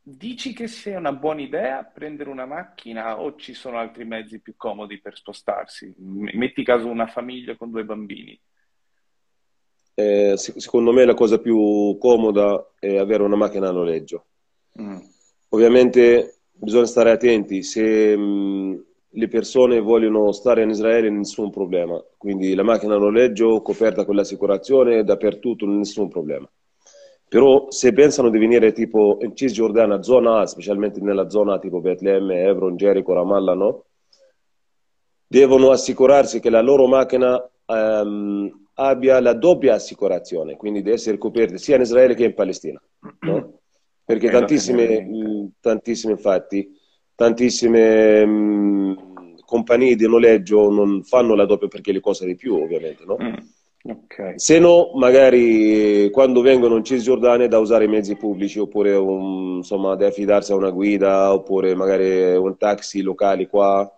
dici 0.00 0.52
che 0.52 0.66
sia 0.66 0.98
una 0.98 1.12
buona 1.12 1.42
idea 1.42 1.84
prendere 1.84 2.30
una 2.30 2.46
macchina 2.46 3.20
o 3.20 3.36
ci 3.36 3.54
sono 3.54 3.78
altri 3.78 4.04
mezzi 4.04 4.40
più 4.40 4.54
comodi 4.56 5.00
per 5.00 5.16
spostarsi? 5.16 5.94
Metti 5.98 6.64
caso 6.64 6.88
una 6.88 7.06
famiglia 7.06 7.56
con 7.56 7.70
due 7.70 7.84
bambini. 7.84 8.40
Eh, 9.94 10.34
secondo 10.36 10.92
me 10.92 11.04
la 11.04 11.14
cosa 11.14 11.38
più 11.38 11.96
comoda 12.00 12.72
è 12.78 12.96
avere 12.96 13.22
una 13.22 13.36
macchina 13.36 13.68
a 13.68 13.72
noleggio. 13.72 14.26
Mm. 14.80 14.98
Ovviamente 15.50 16.38
bisogna 16.50 16.86
stare 16.86 17.10
attenti, 17.10 17.62
se 17.62 18.16
mh, 18.16 18.84
le 19.14 19.28
persone 19.28 19.80
vogliono 19.80 20.32
stare 20.32 20.62
in 20.62 20.70
Israele 20.70 21.10
nessun 21.10 21.50
problema, 21.50 22.02
quindi 22.16 22.54
la 22.54 22.62
macchina 22.62 22.94
a 22.94 22.98
noleggio 22.98 23.60
coperta 23.60 24.04
con 24.04 24.14
l'assicurazione 24.14 25.04
dappertutto 25.04 25.66
nessun 25.66 26.08
problema. 26.08 26.50
Però 27.28 27.70
se 27.70 27.92
pensano 27.92 28.28
di 28.28 28.38
venire 28.38 28.72
tipo 28.72 29.18
in 29.22 29.34
Cisgiordania, 29.34 30.02
zona 30.02 30.40
A, 30.40 30.46
specialmente 30.46 31.00
nella 31.00 31.30
zona 31.30 31.58
tipo 31.58 31.80
Betlemme, 31.80 32.42
Hebron, 32.42 32.76
Jericho, 32.76 33.14
Ramallah, 33.14 33.54
no? 33.54 33.84
Devono 35.26 35.70
assicurarsi 35.70 36.40
che 36.40 36.50
la 36.50 36.60
loro 36.60 36.86
macchina 36.86 37.42
um, 37.66 38.66
abbia 38.74 39.20
la 39.20 39.32
doppia 39.32 39.74
assicurazione, 39.74 40.56
quindi 40.56 40.82
deve 40.82 40.96
essere 40.96 41.16
coperta 41.18 41.56
sia 41.56 41.76
in 41.76 41.82
Israele 41.82 42.14
che 42.14 42.24
in 42.24 42.34
Palestina, 42.34 42.82
no? 43.20 43.60
perché 44.04 44.30
tantissime, 44.30 45.52
tantissime 45.60 46.12
infatti, 46.12 46.68
tantissime 47.14 48.24
mh, 48.24 49.44
compagnie 49.44 49.96
di 49.96 50.08
noleggio 50.08 50.70
non 50.70 51.02
fanno 51.02 51.34
la 51.34 51.46
doppia 51.46 51.68
perché 51.68 51.92
le 51.92 52.00
costano 52.00 52.30
di 52.30 52.36
più 52.36 52.54
ovviamente, 52.54 53.04
no? 53.04 53.16
Mm. 53.20 53.34
Okay. 53.84 54.34
Se 54.38 54.60
no, 54.60 54.92
magari 54.94 56.08
quando 56.12 56.40
vengono 56.40 56.76
in 56.76 56.84
Cisgiordania 56.84 57.48
da 57.48 57.58
usare 57.58 57.84
i 57.84 57.88
mezzi 57.88 58.14
pubblici 58.14 58.60
oppure 58.60 58.94
un, 58.94 59.56
insomma, 59.56 59.96
da 59.96 60.06
affidarsi 60.06 60.52
a 60.52 60.56
una 60.56 60.70
guida 60.70 61.32
oppure 61.32 61.74
magari 61.74 62.36
un 62.36 62.56
taxi 62.56 63.02
locali 63.02 63.48
qua 63.48 63.90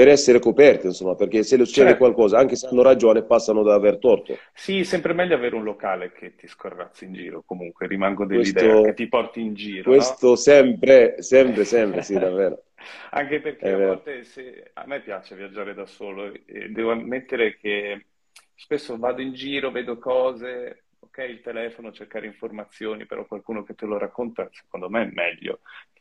per 0.00 0.08
essere 0.08 0.38
coperte, 0.38 0.86
insomma, 0.86 1.14
perché 1.14 1.42
se 1.42 1.58
le 1.58 1.66
succede 1.66 1.88
certo. 1.90 2.04
qualcosa, 2.04 2.38
anche 2.38 2.56
se 2.56 2.66
hanno 2.66 2.80
ragione, 2.80 3.22
passano 3.22 3.62
da 3.62 3.74
aver 3.74 3.98
torto. 3.98 4.34
Sì, 4.54 4.82
sempre 4.82 5.12
meglio 5.12 5.34
avere 5.34 5.54
un 5.56 5.62
locale 5.62 6.10
che 6.10 6.34
ti 6.36 6.46
scorrazzi 6.46 7.04
in 7.04 7.12
giro, 7.12 7.42
comunque 7.44 7.86
rimango 7.86 8.24
dell'idea 8.24 8.62
questo, 8.62 8.82
che 8.82 8.94
ti 8.94 9.08
porti 9.08 9.40
in 9.42 9.52
giro. 9.52 9.90
Questo 9.90 10.28
no? 10.28 10.34
sempre, 10.36 11.20
sempre, 11.20 11.64
sempre, 11.66 12.00
sì, 12.00 12.14
davvero. 12.14 12.62
anche 13.12 13.42
perché 13.42 13.66
È 13.66 13.72
a 13.72 13.76
volte 13.88 14.24
se... 14.24 14.70
a 14.72 14.86
me 14.86 15.02
piace 15.02 15.36
viaggiare 15.36 15.74
da 15.74 15.84
solo 15.84 16.32
e 16.46 16.70
devo 16.70 16.92
ammettere 16.92 17.58
che 17.58 18.06
spesso 18.54 18.96
vado 18.96 19.20
in 19.20 19.34
giro, 19.34 19.70
vedo 19.70 19.98
cose, 19.98 20.84
ok, 20.98 21.18
il 21.28 21.42
telefono, 21.42 21.92
cercare 21.92 22.24
informazioni, 22.24 23.04
però 23.04 23.26
qualcuno 23.26 23.64
che 23.64 23.74
te 23.74 23.84
lo 23.84 23.98
racconta, 23.98 24.48
secondo 24.50 24.88
me 24.88 25.02
è 25.02 25.10
meglio 25.12 25.60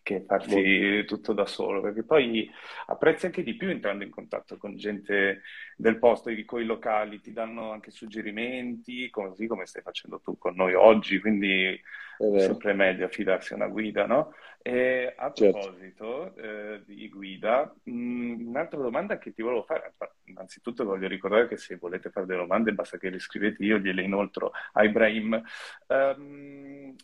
che 0.09 0.23
farsi 0.25 1.05
tutto 1.05 1.33
da 1.33 1.45
solo, 1.45 1.81
perché 1.81 2.01
poi 2.01 2.49
apprezzi 2.87 3.27
anche 3.27 3.43
di 3.43 3.53
più 3.53 3.69
entrando 3.69 4.03
in 4.03 4.09
contatto 4.09 4.57
con 4.57 4.75
gente 4.75 5.41
del 5.77 5.99
posto, 5.99 6.31
con 6.45 6.61
i 6.61 6.65
locali, 6.65 7.21
ti 7.21 7.31
danno 7.31 7.71
anche 7.71 7.91
suggerimenti, 7.91 9.11
così 9.11 9.45
come 9.45 9.67
stai 9.67 9.83
facendo 9.83 10.19
tu 10.19 10.35
con 10.39 10.55
noi 10.55 10.73
oggi, 10.73 11.19
quindi 11.19 11.79
è 12.17 12.39
sempre 12.39 12.73
meglio 12.73 13.05
affidarsi 13.05 13.53
a 13.53 13.57
una 13.57 13.67
guida, 13.67 14.07
no? 14.07 14.33
E 14.63 15.13
a 15.15 15.31
certo. 15.31 15.59
proposito 15.59 16.33
certo. 16.35 16.41
eh, 16.41 16.81
di 16.85 17.07
guida, 17.07 17.71
mh, 17.83 17.91
mm, 17.91 18.47
un'altra 18.47 18.79
domanda 18.79 19.19
che 19.19 19.31
ti 19.31 19.43
volevo 19.43 19.61
fare, 19.61 19.93
innanzitutto 20.23 20.85
voglio 20.85 21.07
ricordare 21.07 21.47
che 21.47 21.57
se 21.57 21.75
volete 21.75 22.09
fare 22.09 22.25
delle 22.25 22.39
domande 22.39 22.73
basta 22.73 22.97
che 22.97 23.11
le 23.11 23.19
scrivete, 23.19 23.63
io 23.63 23.77
gliele 23.77 24.01
inoltro 24.01 24.51
a 24.73 24.83
Ibrahim. 24.83 25.39
Um, 25.85 26.95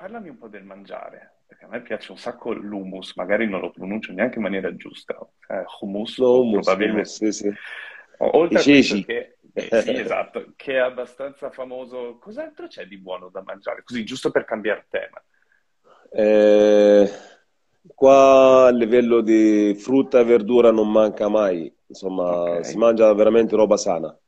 parlami 0.00 0.30
un 0.30 0.38
po' 0.38 0.48
del 0.48 0.64
mangiare, 0.64 1.40
perché 1.46 1.66
a 1.66 1.68
me 1.68 1.82
piace 1.82 2.10
un 2.10 2.16
sacco 2.16 2.54
l'humus, 2.54 3.14
magari 3.16 3.46
non 3.46 3.60
lo 3.60 3.70
pronuncio 3.70 4.14
neanche 4.14 4.36
in 4.36 4.42
maniera 4.44 4.74
giusta. 4.74 5.14
Eh, 5.46 5.62
hummus, 5.80 6.16
hummus, 6.16 6.64
probabilmente. 6.64 7.04
Sì, 7.04 7.30
sì. 7.32 7.52
Oltre 8.16 8.58
I 8.58 8.60
a 8.60 8.62
questo 8.62 9.02
che, 9.02 9.36
eh, 9.52 9.82
sì, 9.82 9.90
esatto, 9.90 10.52
che 10.56 10.72
è 10.72 10.78
abbastanza 10.78 11.50
famoso, 11.50 12.16
cos'altro 12.18 12.66
c'è 12.66 12.86
di 12.86 12.96
buono 12.96 13.28
da 13.28 13.42
mangiare? 13.44 13.82
Così, 13.82 14.02
giusto 14.02 14.30
per 14.30 14.46
cambiare 14.46 14.86
tema. 14.88 15.22
Eh, 16.12 17.10
qua 17.94 18.68
a 18.68 18.70
livello 18.70 19.20
di 19.20 19.74
frutta 19.78 20.20
e 20.20 20.24
verdura 20.24 20.70
non 20.70 20.90
manca 20.90 21.28
mai, 21.28 21.70
insomma, 21.88 22.40
okay. 22.40 22.64
si 22.64 22.78
mangia 22.78 23.12
veramente 23.12 23.54
roba 23.54 23.76
sana. 23.76 24.18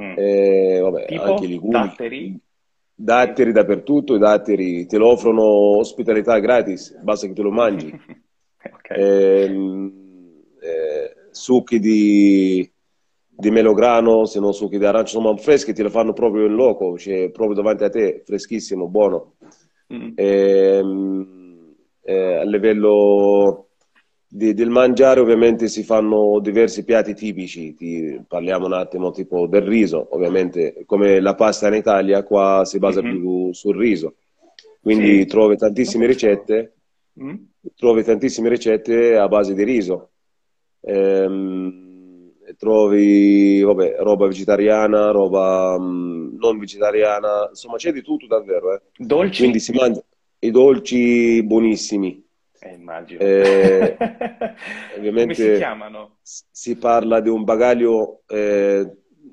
Mm. 0.00 0.14
Eh, 0.16 0.78
vabbè, 0.80 1.04
tipo 1.04 1.22
anche 1.24 1.46
legumi. 1.46 1.72
Datteri? 1.72 2.40
Datteri 3.02 3.52
dappertutto, 3.52 4.14
i 4.14 4.18
datteri 4.18 4.84
ti 4.86 4.96
lo 4.98 5.08
offrono 5.08 5.42
ospitalità 5.42 6.38
gratis, 6.38 6.98
basta 7.00 7.26
che 7.26 7.32
te 7.32 7.42
lo 7.42 7.50
mangi. 7.50 7.88
okay. 8.72 8.98
eh, 8.98 9.44
eh, 10.60 11.14
succhi 11.30 11.78
di, 11.78 12.70
di, 13.26 13.50
melograno, 13.50 14.26
se 14.26 14.38
non 14.38 14.52
succhi 14.52 14.76
di 14.76 14.84
arancia, 14.84 15.16
insomma 15.16 15.36
freschi, 15.38 15.72
ti 15.72 15.82
lo 15.82 15.88
fanno 15.88 16.12
proprio 16.12 16.44
in 16.44 16.54
loco, 16.54 16.98
cioè 16.98 17.30
proprio 17.30 17.56
davanti 17.56 17.84
a 17.84 17.88
te, 17.88 18.22
freschissimo, 18.24 18.86
buono. 18.86 19.36
Mm. 19.92 20.12
Eh, 20.14 20.80
a 22.36 22.44
livello 22.44 23.69
di, 24.32 24.54
del 24.54 24.70
mangiare 24.70 25.18
ovviamente 25.18 25.66
si 25.66 25.82
fanno 25.82 26.38
diversi 26.40 26.84
piatti 26.84 27.14
tipici, 27.14 27.74
Ti, 27.74 28.22
parliamo 28.28 28.66
un 28.66 28.74
attimo 28.74 29.10
tipo 29.10 29.48
del 29.48 29.62
riso, 29.62 30.06
ovviamente 30.10 30.84
come 30.86 31.18
la 31.18 31.34
pasta 31.34 31.66
in 31.66 31.74
Italia 31.74 32.22
qua 32.22 32.62
si 32.64 32.78
basa 32.78 33.02
mm-hmm. 33.02 33.18
più 33.18 33.52
sul 33.52 33.76
riso, 33.76 34.14
quindi 34.80 35.18
sì. 35.18 35.26
trovi 35.26 35.56
tantissime 35.56 36.06
ricette, 36.06 36.74
mm. 37.20 37.34
trovi 37.74 38.04
tantissime 38.04 38.48
ricette 38.48 39.16
a 39.16 39.26
base 39.26 39.52
di 39.52 39.64
riso. 39.64 40.10
Ehm, 40.82 41.88
trovi 42.56 43.62
vabbè, 43.62 43.96
roba 43.98 44.26
vegetariana, 44.26 45.10
roba 45.10 45.78
mh, 45.78 46.36
non 46.38 46.58
vegetariana, 46.58 47.48
insomma 47.48 47.76
c'è 47.76 47.92
di 47.92 48.02
tutto 48.02 48.26
davvero. 48.26 48.74
Eh. 48.74 48.80
Dolci? 48.96 49.40
Quindi 49.40 49.58
si 49.58 49.72
mangia 49.72 50.02
i 50.38 50.50
dolci 50.50 51.42
buonissimi. 51.42 52.28
Eh, 52.60 52.74
immagino. 52.74 53.20
Eh, 53.20 53.96
ovviamente 54.96 55.34
Come 55.42 55.52
si 55.52 55.56
chiamano? 55.56 56.16
Si 56.22 56.76
parla 56.76 57.20
di 57.20 57.28
un 57.28 57.44
bagaglio 57.44 58.22
eh, 58.26 58.88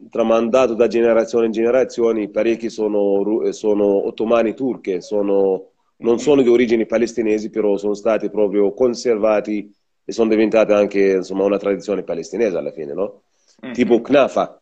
tramandato 0.10 0.74
da 0.74 0.88
generazione 0.88 1.48
in 1.48 1.52
generazione, 1.52 2.30
parecchi 2.30 2.70
sono, 2.70 3.52
sono 3.52 4.08
ottomani 4.08 4.54
turche, 4.54 5.02
sono 5.02 5.72
non 5.98 6.14
mm. 6.14 6.18
sono 6.18 6.42
di 6.42 6.50
origini 6.50 6.86
palestinesi, 6.86 7.50
però 7.50 7.78
sono 7.78 7.94
stati 7.94 8.30
proprio 8.30 8.74
conservati 8.74 9.74
e 10.06 10.12
sono 10.12 10.30
diventate 10.30 10.74
anche 10.74 11.16
insomma, 11.16 11.44
una 11.44 11.58
tradizione 11.58 12.04
palestinese 12.04 12.58
alla 12.58 12.72
fine, 12.72 12.94
no? 12.94 13.22
Mm-hmm. 13.64 13.74
Tipo 13.74 14.02
knafa, 14.02 14.62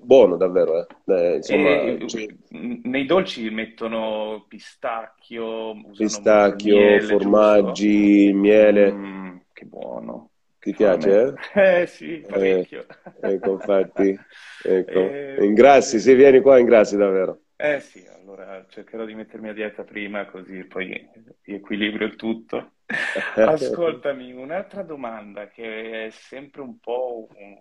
buono 0.02 0.36
davvero, 0.36 0.80
eh. 0.80 0.86
Eh, 1.06 1.36
insomma, 1.36 1.82
e, 1.82 2.06
cioè... 2.06 2.26
nei 2.50 3.06
dolci 3.06 3.48
mettono 3.50 4.44
pistacchio, 4.48 5.74
pistacchio, 5.96 6.76
miele, 6.76 7.00
formaggi, 7.00 8.24
giusto? 8.24 8.38
miele. 8.38 8.92
Mm, 8.92 9.36
che 9.52 9.64
buono. 9.64 10.30
Ti 10.58 10.72
piace? 10.74 11.34
Eh, 11.54 11.82
eh 11.82 11.86
sì, 11.86 12.24
parecchio. 12.26 12.86
Eh, 13.20 13.32
ecco, 13.32 13.52
infatti, 13.52 14.16
ecco. 14.62 14.98
Eh, 14.98 15.44
ingrassi, 15.44 15.98
se 15.98 16.14
vieni 16.14 16.40
qua 16.40 16.58
ingrassi 16.58 16.96
davvero. 16.96 17.40
Eh 17.56 17.80
sì, 17.80 18.04
allora 18.12 18.64
cercherò 18.68 19.04
di 19.04 19.14
mettermi 19.14 19.48
a 19.48 19.52
dieta 19.52 19.84
prima, 19.84 20.24
così 20.26 20.64
poi 20.64 21.08
equilibrio 21.44 22.06
il 22.06 22.16
tutto. 22.16 22.72
Ascoltami, 23.36 24.32
un'altra 24.32 24.82
domanda 24.82 25.48
che 25.48 26.06
è 26.06 26.10
sempre 26.10 26.60
un 26.60 26.78
po' 26.78 27.28
un, 27.34 27.58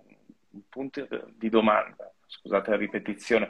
un 0.51 0.61
punto 0.69 1.07
di 1.35 1.49
domanda, 1.49 2.11
scusate 2.31 2.71
la 2.71 2.77
ripetizione. 2.77 3.49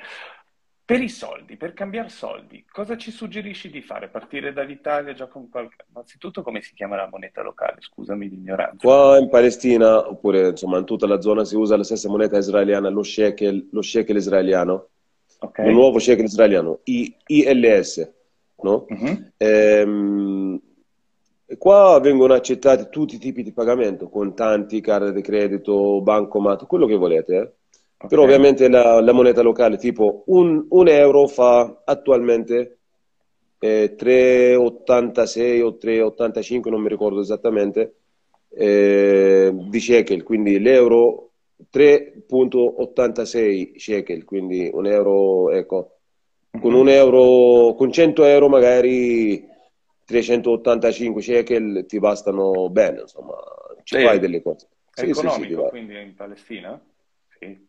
Per 0.83 1.01
i 1.01 1.07
soldi, 1.07 1.55
per 1.55 1.73
cambiare 1.73 2.09
soldi, 2.09 2.65
cosa 2.69 2.97
ci 2.97 3.11
suggerisci 3.11 3.69
di 3.69 3.81
fare? 3.81 4.09
Partire 4.09 4.51
dall'Italia 4.51 5.13
già 5.13 5.27
con 5.27 5.47
qualche... 5.47 5.85
Innanzitutto 5.89 6.41
come 6.41 6.61
si 6.61 6.73
chiama 6.73 6.97
la 6.97 7.07
moneta 7.09 7.41
locale? 7.41 7.77
Scusami 7.79 8.27
l'ignoranza. 8.27 8.75
Qua 8.85 9.17
in 9.17 9.29
Palestina, 9.29 10.09
oppure 10.09 10.49
insomma 10.49 10.79
in 10.79 10.85
tutta 10.85 11.07
la 11.07 11.21
zona, 11.21 11.45
si 11.45 11.55
usa 11.55 11.77
la 11.77 11.85
stessa 11.85 12.09
moneta 12.09 12.37
israeliana, 12.37 12.89
lo 12.89 13.03
shekel, 13.03 13.69
lo 13.71 13.81
shekel 13.81 14.17
israeliano. 14.17 14.89
Okay. 15.39 15.67
Il 15.67 15.73
nuovo 15.73 15.97
shekel 15.97 16.25
israeliano, 16.25 16.81
I, 16.83 17.15
ILS. 17.25 18.13
No? 18.63 18.85
Uh-huh. 18.89 19.31
Ehm, 19.37 20.61
qua 21.57 21.99
vengono 22.01 22.33
accettati 22.33 22.87
tutti 22.89 23.15
i 23.15 23.19
tipi 23.19 23.43
di 23.43 23.53
pagamento, 23.53 24.09
contanti, 24.09 24.81
carta 24.81 25.11
di 25.11 25.21
credito, 25.21 26.01
bancomat, 26.01 26.65
quello 26.65 26.85
che 26.85 26.95
volete. 26.95 27.37
Eh? 27.37 27.51
Okay. 28.01 28.09
Però 28.09 28.23
ovviamente 28.23 28.67
la, 28.67 28.99
la, 28.99 29.11
moneta 29.11 29.43
locale, 29.43 29.77
tipo 29.77 30.23
un, 30.27 30.65
un 30.69 30.87
euro 30.87 31.27
fa 31.27 31.83
attualmente 31.85 32.79
eh, 33.59 33.95
3,86 33.95 35.61
o 35.61 35.77
3,85, 35.79 36.69
non 36.69 36.81
mi 36.81 36.89
ricordo 36.89 37.21
esattamente, 37.21 37.97
eh, 38.49 39.51
di 39.53 39.79
shekel, 39.79 40.23
quindi 40.23 40.59
l'euro 40.59 41.33
3,86 41.71 43.77
shekel, 43.77 44.25
quindi 44.25 44.67
un 44.73 44.87
euro, 44.87 45.51
ecco, 45.51 45.97
con 46.59 46.73
un 46.73 46.89
euro, 46.89 47.75
con 47.75 47.91
100 47.91 48.25
euro 48.25 48.49
magari 48.49 49.47
385 50.05 51.21
shekel 51.21 51.85
ti 51.87 51.99
bastano 51.99 52.67
bene, 52.71 53.01
insomma, 53.01 53.35
ci 53.83 54.01
fai 54.01 54.17
delle 54.17 54.41
cose. 54.41 54.67
È 54.91 55.01
sì, 55.01 55.09
economico, 55.11 55.43
sì, 55.43 55.63
sì, 55.65 55.69
quindi 55.69 56.01
in 56.01 56.15
Palestina? 56.15 56.81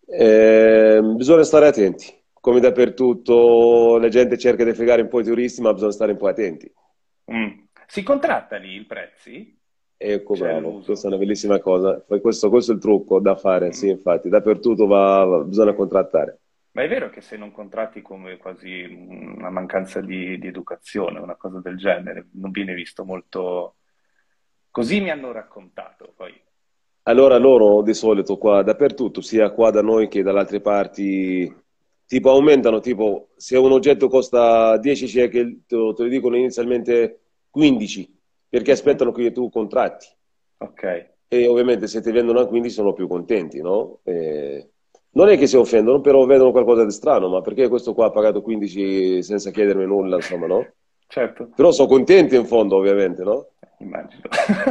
Eh, 0.07 1.00
bisogna 1.17 1.45
stare 1.45 1.67
attenti. 1.67 2.21
Come 2.33 2.61
dappertutto 2.61 3.99
la 3.99 4.09
gente 4.09 4.37
cerca 4.37 4.64
di 4.64 4.75
fregare 4.75 5.02
un 5.02 5.09
po' 5.09 5.21
i 5.21 5.25
turisti, 5.25 5.62
ma 5.62 5.73
bisogna 5.73 5.93
stare 5.93 6.12
un 6.12 6.19
po' 6.19 6.26
attenti. 6.26 6.71
Mm. 7.33 7.61
Si 7.87 8.02
contratta 8.02 8.57
lì 8.57 8.76
i 8.76 8.85
prezzi? 8.85 9.59
Ecco, 9.97 10.35
bravo, 10.35 10.71
l'uso. 10.71 10.87
questa 10.87 11.07
è 11.07 11.11
una 11.11 11.19
bellissima 11.19 11.61
cosa. 11.61 12.00
Questo, 12.00 12.50
questo, 12.50 12.73
è 12.73 12.75
il 12.75 12.81
trucco 12.81 13.21
da 13.21 13.37
fare, 13.37 13.69
mm. 13.69 13.71
sì, 13.71 13.88
infatti, 13.88 14.29
dappertutto 14.29 14.87
va, 14.87 15.25
va, 15.25 15.45
bisogna 15.45 15.75
contrattare. 15.75 16.41
Ma 16.73 16.83
è 16.83 16.88
vero 16.88 17.11
che 17.11 17.21
se 17.21 17.37
non 17.37 17.52
contratti 17.52 18.00
come 18.02 18.38
quasi 18.38 18.83
una 18.83 19.50
mancanza 19.50 20.00
di, 20.00 20.38
di 20.38 20.47
educazione, 20.47 21.19
una 21.21 21.37
cosa 21.37 21.61
del 21.61 21.76
genere, 21.76 22.29
non 22.33 22.50
viene 22.50 22.75
visto 22.75 23.05
molto... 23.05 23.76
Così 24.71 25.00
mi 25.00 25.11
hanno 25.11 25.33
raccontato 25.33 26.13
poi. 26.17 26.32
Allora 27.04 27.36
loro 27.36 27.82
di 27.82 27.95
solito 27.95 28.38
qua 28.38 28.62
dappertutto, 28.62 29.21
sia 29.21 29.50
qua 29.50 29.71
da 29.71 29.82
noi 29.82 30.06
che 30.08 30.23
dalle 30.23 30.38
altre 30.38 30.60
parti, 30.60 31.52
tipo 32.06 32.30
aumentano, 32.30 32.78
tipo 32.78 33.28
se 33.36 33.56
un 33.56 33.73
oggetto 33.73 34.08
costa 34.08 34.76
10 34.76 35.08
shekel, 35.08 35.62
te, 35.67 35.76
te 35.95 36.02
lo 36.02 36.08
dicono 36.08 36.36
inizialmente 36.36 37.21
15, 37.50 38.19
perché 38.49 38.71
aspettano 38.71 39.10
che 39.10 39.32
tu 39.32 39.50
contratti. 39.50 40.06
Ok. 40.58 41.10
E 41.26 41.47
ovviamente 41.49 41.88
se 41.88 42.00
ti 42.00 42.12
vendono 42.12 42.41
a 42.41 42.47
15 42.47 42.75
sono 42.75 42.93
più 42.93 43.08
contenti, 43.08 43.60
no? 43.60 43.99
E 44.04 44.69
non 45.15 45.28
è 45.28 45.36
che 45.36 45.47
si 45.47 45.56
offendono, 45.56 46.00
però 46.00 46.25
vedono 46.25 46.52
qualcosa 46.52 46.84
di 46.84 46.93
strano, 46.93 47.28
ma 47.28 47.41
perché 47.41 47.69
questo 47.69 47.95
qua 47.95 48.06
ha 48.06 48.10
pagato 48.10 48.43
15 48.43 49.23
senza 49.23 49.50
chiedermi 49.50 49.86
nulla, 49.86 50.17
insomma, 50.17 50.47
no? 50.47 50.67
Certo. 51.12 51.50
Però 51.54 51.70
sono 51.72 51.88
contenti 51.88 52.36
in 52.36 52.46
fondo, 52.46 52.76
ovviamente, 52.76 53.22
no? 53.22 53.48
immagino. 53.80 54.22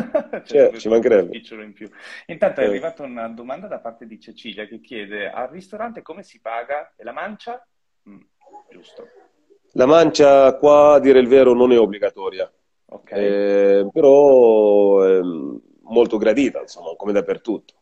cioè, 0.44 0.72
ci 0.76 0.90
mancherebbe. 0.90 1.38
In 1.38 1.74
più. 1.74 1.88
Intanto 2.26 2.62
è 2.62 2.64
eh. 2.64 2.68
arrivata 2.68 3.04
una 3.04 3.28
domanda 3.28 3.68
da 3.68 3.78
parte 3.78 4.08
di 4.08 4.20
Cecilia 4.20 4.66
che 4.66 4.82
chiede 4.82 5.30
al 5.30 5.50
ristorante 5.50 6.02
come 6.02 6.24
si 6.24 6.42
paga 6.42 6.94
e 6.98 7.04
la 7.04 7.12
mancia? 7.12 7.64
Mm, 8.10 8.22
giusto. 8.72 9.08
La 9.74 9.86
mancia 9.86 10.58
qua, 10.58 10.94
a 10.94 11.00
dire 11.00 11.20
il 11.20 11.28
vero, 11.28 11.54
non 11.54 11.72
è 11.74 11.78
obbligatoria. 11.78 12.52
Okay. 12.86 13.24
Eh, 13.24 13.88
però 13.94 15.04
è 15.04 15.20
molto 15.84 16.18
gradita, 16.18 16.62
insomma, 16.62 16.96
come 16.96 17.12
dappertutto. 17.12 17.76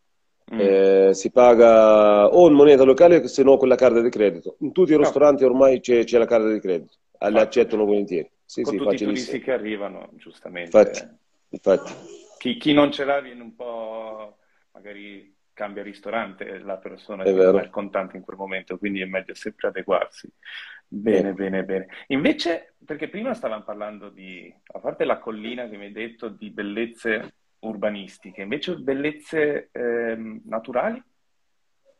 Mm. 0.52 0.58
Eh, 0.60 1.10
si 1.14 1.30
paga 1.30 2.26
o 2.26 2.46
in 2.46 2.52
moneta 2.52 2.82
locale 2.82 3.26
se 3.26 3.42
no 3.42 3.56
con 3.56 3.68
la 3.68 3.76
carta 3.76 4.02
di 4.02 4.10
credito. 4.10 4.56
In 4.58 4.72
tutti 4.72 4.92
i 4.92 4.98
ristoranti 4.98 5.44
ormai 5.44 5.80
c'è, 5.80 6.04
c'è 6.04 6.18
la 6.18 6.26
carta 6.26 6.52
di 6.52 6.60
credito, 6.60 6.98
le 7.18 7.40
accettano 7.40 7.86
volentieri. 7.86 8.30
Sì, 8.50 8.62
con 8.62 8.72
sì, 8.72 8.78
tutti 8.80 8.94
i 8.96 8.98
turisti 8.98 9.38
che 9.38 9.52
arrivano, 9.52 10.10
giustamente. 10.14 10.76
Infatti, 10.76 11.08
infatti. 11.50 11.92
Chi, 12.36 12.56
chi, 12.56 12.72
non 12.72 12.90
ce 12.90 13.04
l'ha 13.04 13.20
viene 13.20 13.42
un 13.42 13.54
po', 13.54 14.38
magari 14.72 15.32
cambia 15.52 15.84
ristorante 15.84 16.58
la 16.58 16.76
persona 16.78 17.22
che 17.22 17.30
ha 17.30 17.62
il 17.62 17.70
contante 17.70 18.16
in 18.16 18.24
quel 18.24 18.36
momento, 18.36 18.76
quindi 18.76 19.02
è 19.02 19.04
meglio 19.04 19.34
sempre 19.34 19.68
adeguarsi. 19.68 20.28
Bene, 20.88 21.28
eh. 21.28 21.32
bene, 21.32 21.62
bene. 21.62 21.86
Invece, 22.08 22.74
perché 22.84 23.08
prima 23.08 23.34
stavamo 23.34 23.62
parlando 23.62 24.08
di, 24.08 24.52
a 24.72 24.80
parte 24.80 25.04
la 25.04 25.20
collina 25.20 25.68
che 25.68 25.76
mi 25.76 25.84
hai 25.84 25.92
detto, 25.92 26.26
di 26.26 26.50
bellezze 26.50 27.34
urbanistiche, 27.60 28.42
invece 28.42 28.74
bellezze 28.78 29.68
eh, 29.70 30.40
naturali? 30.44 31.00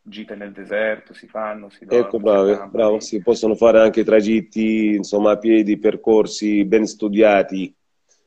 Gite 0.03 0.35
nel 0.35 0.53
deserto 0.53 1.13
si 1.13 1.27
fanno, 1.27 1.69
si 1.69 1.85
dorme, 1.85 2.05
Ecco, 2.05 2.19
bravo, 2.19 2.69
bravo, 2.69 3.01
si 3.01 3.21
possono 3.21 3.55
fare 3.55 3.81
anche 3.81 4.05
tragitti, 4.05 4.95
insomma, 4.95 5.33
a 5.33 5.39
piedi, 5.39 5.79
percorsi 5.79 6.65
ben 6.65 6.87
studiati. 6.87 7.75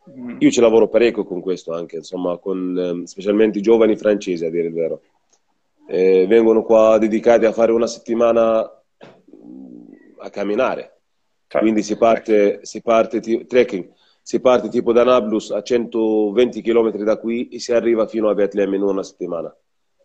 Mm. 0.10 0.38
Io 0.40 0.52
ci 0.52 0.62
lavoro 0.62 0.88
parecchio 0.88 1.24
con 1.24 1.42
questo 1.42 1.74
anche, 1.74 1.98
insomma, 1.98 2.38
con 2.38 2.78
ehm, 2.78 3.04
specialmente 3.04 3.60
i 3.60 3.62
giovani 3.62 3.96
francesi, 3.96 4.46
a 4.46 4.50
dire 4.50 4.68
il 4.68 4.74
vero. 4.74 5.02
Eh, 5.88 6.26
vengono 6.28 6.64
qua 6.64 6.98
dedicati 6.98 7.46
a 7.46 7.52
fare 7.52 7.72
una 7.72 7.88
settimana 7.88 8.62
mm, 8.62 9.94
a 10.20 10.30
camminare. 10.30 11.00
Certo. 11.48 11.60
Quindi 11.60 11.84
si 11.84 11.98
parte, 11.98 12.60
si 12.64 12.82
parte 12.82 13.20
trekking, 13.20 13.92
si 14.22 14.40
parte 14.40 14.70
tipo 14.70 14.94
da 14.94 15.04
Nablus 15.04 15.52
a 15.52 15.62
120 15.62 16.62
km 16.62 16.92
da 17.04 17.18
qui 17.18 17.50
e 17.50 17.60
si 17.60 17.74
arriva 17.74 18.08
fino 18.08 18.30
a 18.30 18.34
Bethlehem 18.34 18.74
in 18.74 18.82
una 18.82 19.04
settimana 19.04 19.56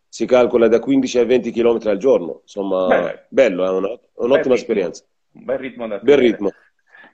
si 0.09 0.27
calcola 0.27 0.69
da 0.69 0.79
15 0.81 1.19
a 1.19 1.25
20 1.25 1.51
km 1.51 1.79
al 1.85 1.99
giorno. 1.99 2.41
Insomma, 2.43 2.87
Beh, 2.87 3.25
bello, 3.29 3.65
è 3.65 3.69
una, 3.69 3.99
un'ottima 4.15 4.55
esperienza. 4.55 5.05
Un 5.33 5.45
bel 5.45 5.59
ritmo 5.59 5.87
da 5.87 5.99
Bel 5.99 6.19
ritmo. 6.19 6.51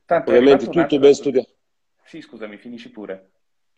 Tanto 0.07 0.31
Ovviamente 0.31 0.69
tutto 0.69 0.99
ben 0.99 1.15
studiato. 1.15 1.51
Sì, 2.05 2.21
scusami, 2.21 2.57
finisci 2.59 2.91
pure. 2.91 3.31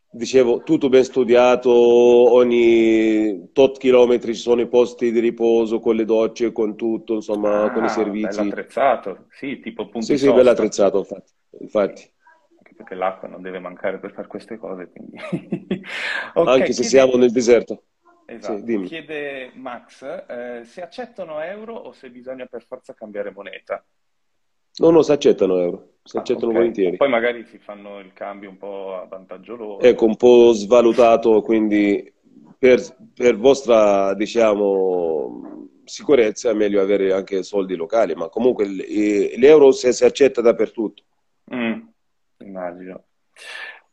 Dicevo, 0.08 0.62
tutto 0.62 0.88
ben 0.88 1.04
studiato, 1.04 1.70
ogni 1.70 3.50
tot 3.52 3.78
chilometri 3.78 4.34
ci 4.34 4.40
sono 4.40 4.60
i 4.60 4.68
posti 4.68 5.12
di 5.12 5.20
riposo 5.20 5.78
con 5.78 5.94
le 5.94 6.04
docce, 6.04 6.52
con 6.52 6.76
tutto, 6.76 7.14
insomma, 7.14 7.64
ah, 7.64 7.70
con 7.70 7.84
i 7.84 7.88
servizi. 7.88 8.38
Bello 8.38 8.50
attrezzato, 8.50 9.26
sì, 9.30 9.60
tipo 9.60 9.88
punti 9.88 10.06
Sì, 10.06 10.18
sì, 10.18 10.32
bello 10.32 10.50
attrezzato, 10.50 10.98
infatti. 10.98 11.32
infatti. 11.60 12.10
Anche 12.56 12.74
perché 12.74 12.94
l'acqua 12.94 13.28
non 13.28 13.42
deve 13.42 13.58
mancare 13.58 13.98
per 13.98 14.12
fare 14.12 14.26
queste 14.26 14.56
cose, 14.56 14.88
quindi... 14.90 15.18
okay, 16.34 16.60
Anche 16.60 16.72
se 16.72 16.84
siamo 16.84 17.16
nel 17.16 17.32
deserto. 17.32 17.82
Esatto, 18.28 18.66
sì, 18.66 18.82
chiede 18.82 19.52
Max 19.54 20.02
eh, 20.02 20.62
se 20.64 20.82
accettano 20.82 21.40
euro 21.40 21.74
o 21.74 21.92
se 21.92 22.10
bisogna 22.10 22.44
per 22.46 22.64
forza 22.64 22.92
cambiare 22.92 23.30
moneta. 23.30 23.84
No, 24.78 24.90
no, 24.90 25.02
si 25.02 25.12
accettano 25.12 25.58
euro, 25.58 25.94
si 26.02 26.16
ah, 26.16 26.20
accettano 26.20 26.46
okay. 26.48 26.58
volentieri. 26.58 26.96
Poi 26.96 27.08
magari 27.08 27.44
si 27.44 27.58
fanno 27.58 28.00
il 28.00 28.12
cambio 28.12 28.50
un 28.50 28.56
po' 28.58 29.00
a 29.00 29.06
vantaggio 29.06 29.54
loro. 29.54 29.80
Ecco, 29.80 30.04
un 30.04 30.16
po' 30.16 30.52
svalutato, 30.52 31.40
quindi 31.40 32.12
per, 32.58 32.80
per 33.14 33.36
vostra, 33.36 34.12
diciamo, 34.14 35.68
sicurezza 35.84 36.50
è 36.50 36.54
meglio 36.54 36.80
avere 36.80 37.12
anche 37.12 37.44
soldi 37.44 37.76
locali, 37.76 38.14
ma 38.14 38.28
comunque 38.28 38.66
l'euro 38.66 39.70
si, 39.70 39.92
si 39.92 40.04
accetta 40.04 40.40
dappertutto. 40.40 41.04
Mm, 41.54 41.80
immagino. 42.38 43.04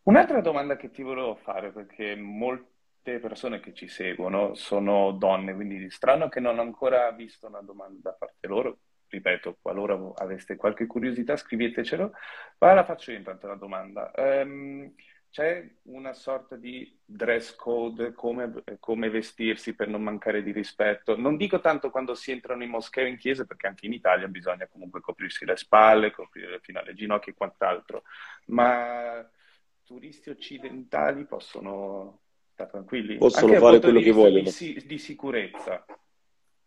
Un'altra 0.03 0.41
domanda 0.41 0.75
che 0.75 0.89
ti 0.89 1.01
volevo 1.01 1.35
fare, 1.35 1.71
perché 1.71 2.15
molti 2.15 2.72
le 3.11 3.19
persone 3.19 3.59
che 3.59 3.73
ci 3.73 3.87
seguono 3.87 4.53
sono 4.55 5.11
donne, 5.11 5.53
quindi 5.53 5.89
strano 5.89 6.29
che 6.29 6.39
non 6.39 6.57
ho 6.57 6.61
ancora 6.61 7.11
visto 7.11 7.47
una 7.47 7.61
domanda 7.61 8.09
da 8.09 8.15
parte 8.17 8.47
loro, 8.47 8.77
ripeto, 9.07 9.57
qualora 9.61 9.99
aveste 10.15 10.55
qualche 10.55 10.85
curiosità 10.85 11.35
scrivetecelo. 11.35 12.11
Ma 12.59 12.73
la 12.73 12.85
faccio 12.85 13.11
io 13.11 13.17
intanto 13.17 13.47
la 13.47 13.55
domanda. 13.55 14.11
Um, 14.15 14.93
c'è 15.29 15.67
una 15.83 16.13
sorta 16.13 16.55
di 16.55 16.95
dress 17.03 17.55
code, 17.55 18.13
come, 18.13 18.53
come, 18.79 19.09
vestirsi 19.09 19.73
per 19.73 19.87
non 19.87 20.03
mancare 20.03 20.43
di 20.43 20.51
rispetto. 20.51 21.17
Non 21.17 21.37
dico 21.37 21.59
tanto 21.59 21.89
quando 21.89 22.13
si 22.13 22.31
entrano 22.31 22.63
in 22.63 22.69
moschea 22.69 23.03
o 23.05 23.07
in 23.07 23.17
chiesa, 23.17 23.43
perché 23.43 23.65
anche 23.65 23.87
in 23.87 23.93
Italia 23.93 24.27
bisogna 24.27 24.67
comunque 24.67 25.01
coprirsi 25.01 25.43
le 25.43 25.57
spalle, 25.57 26.11
coprire 26.11 26.59
fino 26.61 26.79
alle 26.79 26.93
ginocchia 26.93 27.31
e 27.31 27.35
quant'altro, 27.35 28.03
ma 28.47 29.27
turisti 29.83 30.29
occidentali 30.29 31.25
possono 31.25 32.22
stare 32.53 32.69
tranquilli. 32.69 33.17
Possono 33.17 33.53
fare 33.55 33.79
quello 33.79 33.99
che 33.99 34.11
vogliono. 34.11 34.49
Di, 34.57 34.83
di 34.85 34.97
sicurezza. 34.97 35.85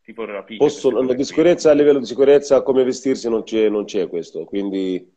Tipo 0.03 0.25
rapire, 0.25 0.59
possono, 0.59 1.03
di 1.14 1.25
sicurezza, 1.25 1.70
a 1.70 1.75
livello 1.75 1.99
di 1.99 2.07
sicurezza, 2.07 2.62
come 2.62 2.85
vestirsi 2.85 3.29
non 3.29 3.42
c'è, 3.42 3.68
non 3.68 3.85
c'è 3.85 4.09
questo, 4.09 4.44
quindi... 4.44 5.14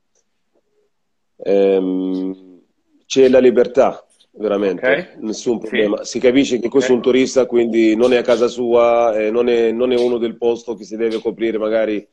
Ehm, 1.43 2.57
c'è 3.05 3.27
la 3.29 3.39
libertà, 3.39 4.05
veramente, 4.31 4.85
okay. 4.85 5.07
nessun 5.19 5.59
problema. 5.59 6.03
Sì. 6.03 6.11
Si 6.11 6.19
capisce 6.19 6.59
che 6.59 6.69
questo 6.69 6.91
okay. 6.91 6.93
è 6.93 6.97
un 6.97 7.01
turista, 7.01 7.45
quindi 7.45 7.95
non 7.95 8.13
è 8.13 8.17
a 8.17 8.23
casa 8.23 8.47
sua, 8.47 9.15
eh, 9.15 9.29
non, 9.29 9.47
è, 9.47 9.71
non, 9.71 9.91
è, 9.91 9.95
uno 9.95 10.17
del 10.17 10.37
posto 10.37 10.75
che 10.75 10.83
si 10.83 10.95
deve 10.95 11.19
coprire, 11.19 11.59
magari 11.59 11.95
eh, 11.97 12.07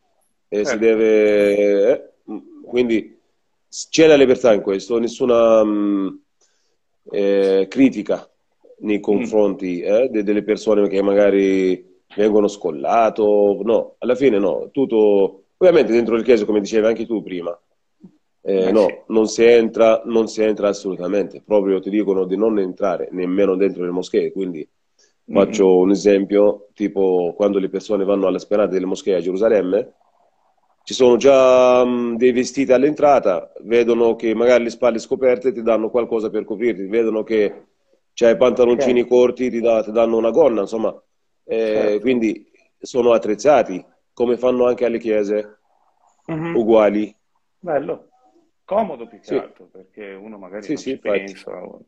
certo. 0.49 0.71
si 0.71 0.79
deve... 0.79 1.93
Eh, 1.93 2.11
quindi 2.67 3.19
c'è 3.69 4.07
la 4.07 4.17
libertà 4.17 4.53
in 4.53 4.61
questo, 4.61 4.99
nessuna 4.99 5.65
mh, 5.65 5.71
mm, 5.71 6.17
eh, 7.11 7.67
critica 7.71 8.31
nei 8.79 9.01
confronti 9.01 9.83
mm. 9.87 10.19
delle 10.19 10.43
persone 10.43 10.89
che 10.89 11.03
magari 11.03 11.95
vengono 12.17 12.49
scollato, 12.49 13.61
no, 13.63 13.95
alla 13.99 14.15
fine 14.15 14.39
no, 14.39 14.69
tutto, 14.73 15.45
ovviamente 15.57 15.93
dentro 15.93 16.17
il 16.17 16.23
chiesa, 16.23 16.45
come 16.45 16.61
dicevi 16.61 16.87
anche 16.87 17.07
tu 17.07 17.23
prima, 17.23 17.59
eh, 18.43 18.71
no, 18.71 19.05
non 19.09 19.27
si, 19.27 19.45
entra, 19.45 20.03
non 20.05 20.29
si 20.29 20.43
entra 20.43 20.69
assolutamente, 20.69 21.43
proprio 21.45 21.81
ti 21.81 21.91
dicono 21.91 22.25
di 22.25 22.37
non 22.37 22.59
entrare 22.59 23.09
nemmeno 23.11 23.57
dentro 23.57 23.85
le 23.85 23.91
moschee, 23.91 24.33
quindi 24.33 24.59
mm-hmm. 24.59 25.43
faccio 25.43 25.79
un 25.79 25.91
esempio, 25.91 26.69
tipo 26.75 27.35
quando 27.37 27.59
le 27.59 27.69
persone 27.69 28.05
vanno 28.05 28.27
alle 28.27 28.39
spianate 28.39 28.73
delle 28.73 28.87
moschee 28.87 29.17
a 29.17 29.21
Gerusalemme, 29.21 29.93
ci 30.85 30.95
sono 30.95 31.17
già 31.17 31.83
um, 31.83 32.17
dei 32.17 32.31
vestiti 32.31 32.71
all'entrata, 32.71 33.53
vedono 33.63 34.15
che 34.15 34.33
magari 34.37 34.63
le 34.63 34.71
spalle 34.71 35.01
scoperte 35.01 35.51
ti 35.51 35.61
danno 35.61 35.91
qualcosa 35.91 36.31
per 36.31 36.45
coprirti, 36.45 36.87
vedono 36.87 37.25
che 37.25 37.53
c'hai 38.17 38.35
pantaloncini 38.35 39.01
okay. 39.01 39.11
corti, 39.11 39.51
ti, 39.51 39.61
da, 39.61 39.83
ti, 39.83 39.93
danno 39.93 40.17
una 40.17 40.31
gonna, 40.31 40.63
insomma, 40.63 40.91
eh, 41.45 41.57
certo. 41.57 42.01
quindi 42.01 42.51
sono 42.79 43.13
attrezzati, 43.13 43.85
come 44.15 44.39
fanno 44.39 44.67
anche 44.67 44.87
alle 44.87 44.99
chiese, 44.99 45.59
mm-hmm. 46.33 46.55
uguali. 46.57 47.15
Bello. 47.59 48.09
Comodo 48.65 49.07
più 49.07 49.19
che 49.19 49.27
sì. 49.27 49.35
altro, 49.35 49.67
perché 49.67 50.15
uno 50.15 50.39
magari 50.39 50.63
sì, 50.63 50.73
non 50.73 50.79
sì, 50.79 50.99
pensa, 50.99 51.63
o, 51.63 51.85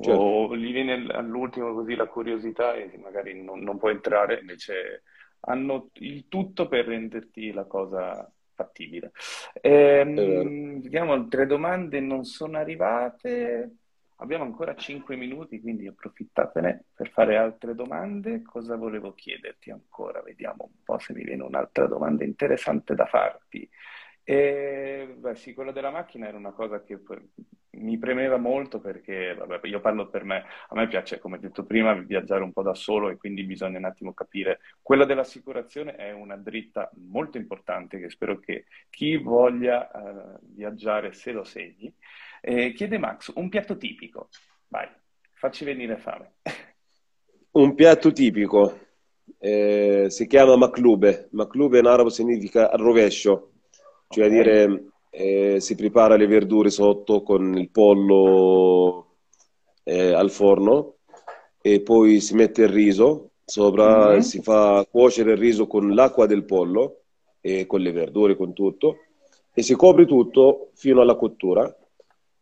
certo. 0.00 0.18
o, 0.18 0.56
gli 0.56 0.72
viene 0.72 0.94
all'ultimo 1.12 1.74
così 1.74 1.94
la 1.94 2.06
curiosità 2.06 2.74
e 2.74 2.90
magari 2.96 3.40
non, 3.40 3.60
non 3.60 3.76
può 3.78 3.90
entrare, 3.90 4.40
invece 4.40 5.02
hanno 5.40 5.90
il 6.00 6.26
tutto 6.26 6.68
per 6.68 6.86
renderti 6.86 7.52
la 7.52 7.64
cosa 7.64 8.28
fattibile. 8.54 9.12
Ehm, 9.60 10.80
vediamo, 10.80 11.28
tre 11.28 11.46
domande 11.46 12.00
non 12.00 12.24
sono 12.24 12.56
arrivate. 12.56 13.76
Abbiamo 14.20 14.42
ancora 14.44 14.74
5 14.74 15.14
minuti, 15.16 15.60
quindi 15.60 15.86
approfittatene 15.86 16.86
per 16.92 17.10
fare 17.10 17.36
altre 17.36 17.74
domande. 17.74 18.42
Cosa 18.42 18.76
volevo 18.76 19.14
chiederti 19.14 19.70
ancora? 19.70 20.22
Vediamo 20.22 20.64
un 20.64 20.82
po' 20.82 20.98
se 20.98 21.12
mi 21.12 21.22
viene 21.22 21.44
un'altra 21.44 21.86
domanda 21.86 22.24
interessante 22.24 22.94
da 22.94 23.06
farti. 23.06 23.68
E, 24.24 25.14
beh, 25.16 25.36
sì, 25.36 25.54
quello 25.54 25.70
della 25.70 25.90
macchina 25.90 26.26
era 26.26 26.36
una 26.36 26.50
cosa 26.52 26.82
che 26.82 27.00
mi 27.70 27.96
premeva 27.96 28.36
molto 28.38 28.80
perché, 28.80 29.34
vabbè, 29.34 29.60
io 29.68 29.80
parlo 29.80 30.08
per 30.08 30.24
me, 30.24 30.44
a 30.68 30.74
me 30.74 30.88
piace, 30.88 31.20
come 31.20 31.38
detto 31.38 31.64
prima, 31.64 31.94
viaggiare 31.94 32.42
un 32.42 32.52
po' 32.52 32.62
da 32.62 32.74
solo 32.74 33.10
e 33.10 33.16
quindi 33.16 33.44
bisogna 33.44 33.78
un 33.78 33.84
attimo 33.84 34.12
capire. 34.14 34.58
Quella 34.82 35.04
dell'assicurazione 35.04 35.94
è 35.94 36.10
una 36.12 36.36
dritta 36.36 36.90
molto 37.08 37.38
importante 37.38 38.00
che 38.00 38.10
spero 38.10 38.40
che 38.40 38.66
chi 38.90 39.16
voglia 39.16 39.88
uh, 39.92 40.38
viaggiare 40.42 41.12
se 41.12 41.30
lo 41.30 41.44
segni. 41.44 41.94
Eh, 42.40 42.72
chiede 42.72 42.98
Max, 42.98 43.32
un 43.34 43.48
piatto 43.48 43.76
tipico. 43.76 44.28
Vai, 44.68 44.88
facci 45.32 45.64
venire 45.64 45.96
fame. 45.96 46.34
un 47.52 47.74
piatto 47.74 48.12
tipico. 48.12 48.78
Eh, 49.38 50.06
si 50.08 50.26
chiama 50.26 50.56
maclube. 50.56 51.28
Maclube 51.32 51.78
in 51.78 51.86
arabo 51.86 52.08
significa 52.08 52.70
rovescio 52.74 53.52
cioè 54.08 54.26
okay. 54.26 54.36
dire 54.36 54.84
eh, 55.10 55.60
si 55.60 55.74
prepara 55.74 56.16
le 56.16 56.26
verdure 56.26 56.70
sotto 56.70 57.22
con 57.22 57.56
il 57.56 57.70
pollo 57.70 59.16
eh, 59.84 60.12
al 60.12 60.30
forno 60.30 60.96
e 61.60 61.82
poi 61.82 62.20
si 62.20 62.34
mette 62.34 62.62
il 62.62 62.68
riso 62.68 63.32
sopra, 63.44 64.10
mm-hmm. 64.10 64.18
si 64.20 64.42
fa 64.42 64.86
cuocere 64.90 65.32
il 65.32 65.38
riso 65.38 65.66
con 65.66 65.94
l'acqua 65.94 66.26
del 66.26 66.44
pollo 66.44 67.02
e 67.40 67.66
con 67.66 67.80
le 67.80 67.92
verdure, 67.92 68.36
con 68.36 68.52
tutto 68.52 68.96
e 69.52 69.62
si 69.62 69.74
copre 69.74 70.06
tutto 70.06 70.70
fino 70.74 71.00
alla 71.00 71.16
cottura. 71.16 71.74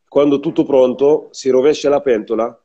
Quando 0.08 0.40
tutto 0.40 0.64
pronto 0.64 1.28
si 1.30 1.50
rovescia 1.50 1.88
la 1.88 2.00
pentola 2.00 2.60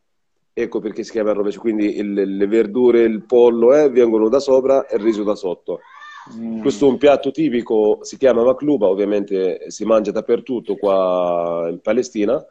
ecco 0.54 0.80
perché 0.80 1.04
si 1.04 1.12
chiama 1.12 1.32
rovescio, 1.32 1.60
quindi 1.60 1.98
il, 1.98 2.14
le 2.14 2.48
verdure, 2.48 3.02
il 3.04 3.24
pollo 3.24 3.74
eh, 3.74 3.90
vengono 3.90 4.30
da 4.30 4.40
sopra 4.40 4.86
e 4.86 4.98
il 4.98 5.02
riso 5.02 5.24
da 5.24 5.36
sotto. 5.36 5.80
Mm. 6.36 6.62
Questo 6.62 6.86
è 6.86 6.90
un 6.90 6.98
piatto 6.98 7.32
tipico, 7.32 8.00
si 8.02 8.18
chiama 8.18 8.44
makluba, 8.44 8.88
ovviamente 8.88 9.70
si 9.70 9.86
mangia 9.86 10.12
dappertutto 10.12 10.76
qua 10.76 11.68
in 11.70 11.80
Palestina. 11.82 12.44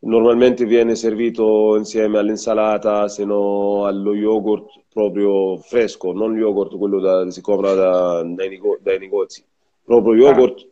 Normalmente 0.00 0.64
viene 0.64 0.94
servito 0.94 1.76
insieme 1.76 2.18
all'insalata, 2.18 3.08
se 3.08 3.24
no 3.24 3.84
allo 3.84 4.14
yogurt 4.14 4.84
proprio 4.92 5.56
fresco, 5.58 6.12
non 6.12 6.36
yogurt 6.36 6.76
quello 6.76 7.00
che 7.00 7.30
si 7.32 7.40
compra 7.40 7.74
da, 7.74 8.22
dai, 8.22 8.48
nego, 8.48 8.78
dai, 8.80 8.98
negozi, 8.98 9.44
proprio 9.82 10.14
yogurt, 10.14 10.60
ah. 10.60 10.66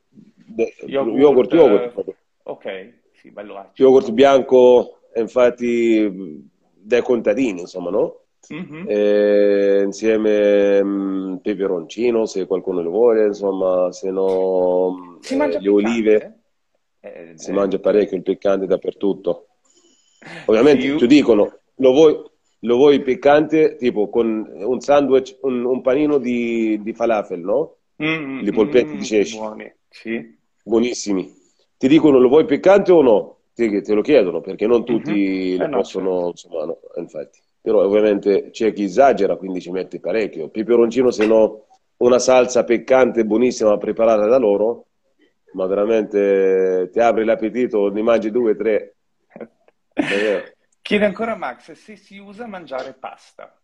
de, 0.46 0.74
yogurt, 0.87 1.16
yogurt, 1.18 1.52
yogurt 1.52 1.98
eh, 1.98 2.16
ok, 2.44 2.92
sì, 3.26 3.30
bello 3.30 3.56
acido. 3.56 3.88
Yogurt 3.88 4.12
bianco, 4.12 4.98
infatti 5.14 6.44
dai 6.74 7.02
contadini, 7.02 7.60
insomma, 7.60 7.90
no? 7.90 8.20
Mm-hmm. 8.52 8.84
Eh, 8.86 9.82
insieme 9.84 10.82
mh, 10.82 10.88
mm, 10.88 11.36
peperoncino 11.38 12.26
se 12.26 12.46
qualcuno 12.46 12.80
lo 12.80 12.90
vuole, 12.90 13.26
insomma, 13.26 13.90
se 13.90 14.10
no 14.10 15.18
si 15.20 15.34
eh, 15.34 15.60
le 15.60 15.68
olive. 15.68 16.40
Eh, 17.00 17.32
si 17.34 17.52
mangia 17.52 17.78
parecchio 17.78 18.16
il 18.16 18.22
piccante 18.22 18.66
dappertutto. 18.66 19.48
Ovviamente 20.46 20.82
sì, 20.82 20.96
ti 20.96 21.06
dicono, 21.08 21.58
lo 21.74 21.92
vuoi, 21.92 22.22
lo 22.60 22.76
vuoi 22.76 23.02
piccante 23.02 23.76
tipo 23.76 24.08
con 24.08 24.48
un 24.52 24.80
sandwich, 24.80 25.38
un, 25.42 25.64
un 25.64 25.80
panino 25.82 26.18
di, 26.18 26.80
di, 26.82 26.92
falafel, 26.92 27.40
no? 27.40 27.76
Mm-hmm. 28.00 28.42
Di 28.42 28.52
polpetti 28.52 28.94
mm, 28.94 28.98
di 28.98 29.04
ceci. 29.04 29.36
Buoni, 29.36 29.74
sì. 29.88 30.38
Buonissimi. 30.62 31.36
Ti 31.78 31.88
dicono 31.88 32.18
lo 32.18 32.28
vuoi 32.28 32.44
piccante 32.44 32.92
o 32.92 33.02
no? 33.02 33.38
Te, 33.54 33.80
te 33.80 33.94
lo 33.94 34.02
chiedono 34.02 34.40
perché 34.40 34.66
non 34.66 34.84
tutti 34.84 35.12
mm-hmm. 35.12 35.58
lo 35.58 35.64
eh, 35.64 35.68
possono, 35.68 36.10
no, 36.10 36.32
certo. 36.32 36.46
insomma, 36.46 36.64
no, 36.64 36.78
infatti 36.96 37.40
però 37.66 37.82
ovviamente 37.82 38.50
c'è 38.50 38.72
chi 38.72 38.84
esagera, 38.84 39.34
quindi 39.34 39.60
ci 39.60 39.72
mette 39.72 39.98
parecchio. 39.98 40.50
Peperoncino, 40.50 41.10
se 41.10 41.26
no, 41.26 41.66
una 41.96 42.20
salsa 42.20 42.62
piccante 42.62 43.24
buonissima 43.24 43.76
preparata 43.76 44.24
da 44.26 44.36
loro, 44.38 44.86
ma 45.54 45.66
veramente 45.66 46.88
ti 46.92 47.00
apri 47.00 47.24
l'appetito, 47.24 47.90
ne 47.90 48.02
mangi 48.02 48.30
due, 48.30 48.54
tre. 48.54 48.94
Chiede 50.80 51.04
ancora 51.04 51.34
Max 51.34 51.72
se 51.72 51.96
si 51.96 52.18
usa 52.18 52.46
mangiare 52.46 52.94
pasta. 52.96 53.60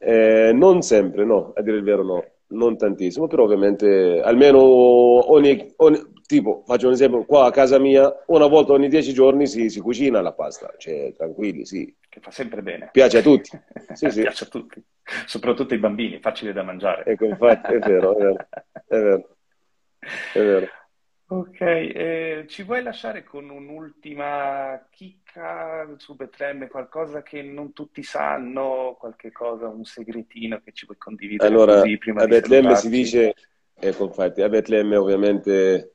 Eh, 0.00 0.50
non 0.52 0.82
sempre, 0.82 1.24
no, 1.24 1.52
a 1.54 1.62
dire 1.62 1.76
il 1.76 1.84
vero 1.84 2.02
no, 2.02 2.24
non 2.52 2.76
tantissimo, 2.76 3.26
però 3.26 3.44
ovviamente 3.44 4.20
almeno 4.22 4.60
ogni, 4.60 5.72
ogni 5.76 6.00
tipo, 6.26 6.62
faccio 6.66 6.86
un 6.86 6.92
esempio, 6.92 7.24
qua 7.24 7.46
a 7.46 7.50
casa 7.50 7.78
mia, 7.78 8.22
una 8.26 8.46
volta 8.46 8.72
ogni 8.72 8.88
dieci 8.88 9.12
giorni 9.12 9.46
si, 9.46 9.68
si 9.68 9.80
cucina 9.80 10.20
la 10.20 10.32
pasta, 10.32 10.72
cioè 10.78 11.12
tranquilli, 11.16 11.66
sì. 11.66 11.94
Che 12.08 12.20
fa 12.20 12.30
sempre 12.30 12.62
bene. 12.62 12.90
Piace 12.92 13.18
a 13.18 13.22
tutti. 13.22 13.50
Sì, 13.92 14.08
sì. 14.10 14.22
Piace 14.22 14.44
a 14.44 14.46
tutti, 14.46 14.82
soprattutto 15.26 15.74
ai 15.74 15.80
bambini, 15.80 16.18
facile 16.18 16.54
da 16.54 16.62
mangiare. 16.62 17.04
Ecco, 17.04 17.26
infatti, 17.26 17.74
è 17.74 17.78
vero, 17.78 18.16
è 18.16 18.22
vero, 18.22 18.36
è 18.86 18.98
vero. 18.98 19.36
È 20.32 20.38
vero. 20.38 20.66
Ok, 21.34 21.60
eh, 21.62 22.44
ci 22.46 22.62
vuoi 22.62 22.82
lasciare 22.82 23.24
con 23.24 23.48
un'ultima 23.48 24.86
chicca 24.90 25.88
su 25.96 26.14
Betlemme, 26.14 26.68
qualcosa 26.68 27.22
che 27.22 27.40
non 27.40 27.72
tutti 27.72 28.02
sanno, 28.02 28.98
qualche 29.00 29.32
cosa, 29.32 29.66
un 29.66 29.82
segretino 29.82 30.60
che 30.62 30.72
ci 30.72 30.84
vuoi 30.84 30.98
condividere 30.98 31.48
allora, 31.48 31.80
così 31.80 31.96
prima 31.96 32.22
a 32.22 32.26
Betlemme 32.26 32.76
si 32.76 32.90
dice, 32.90 33.34
ecco 33.74 34.04
infatti, 34.04 34.42
a 34.42 34.50
Betlemme 34.50 34.96
ovviamente 34.96 35.94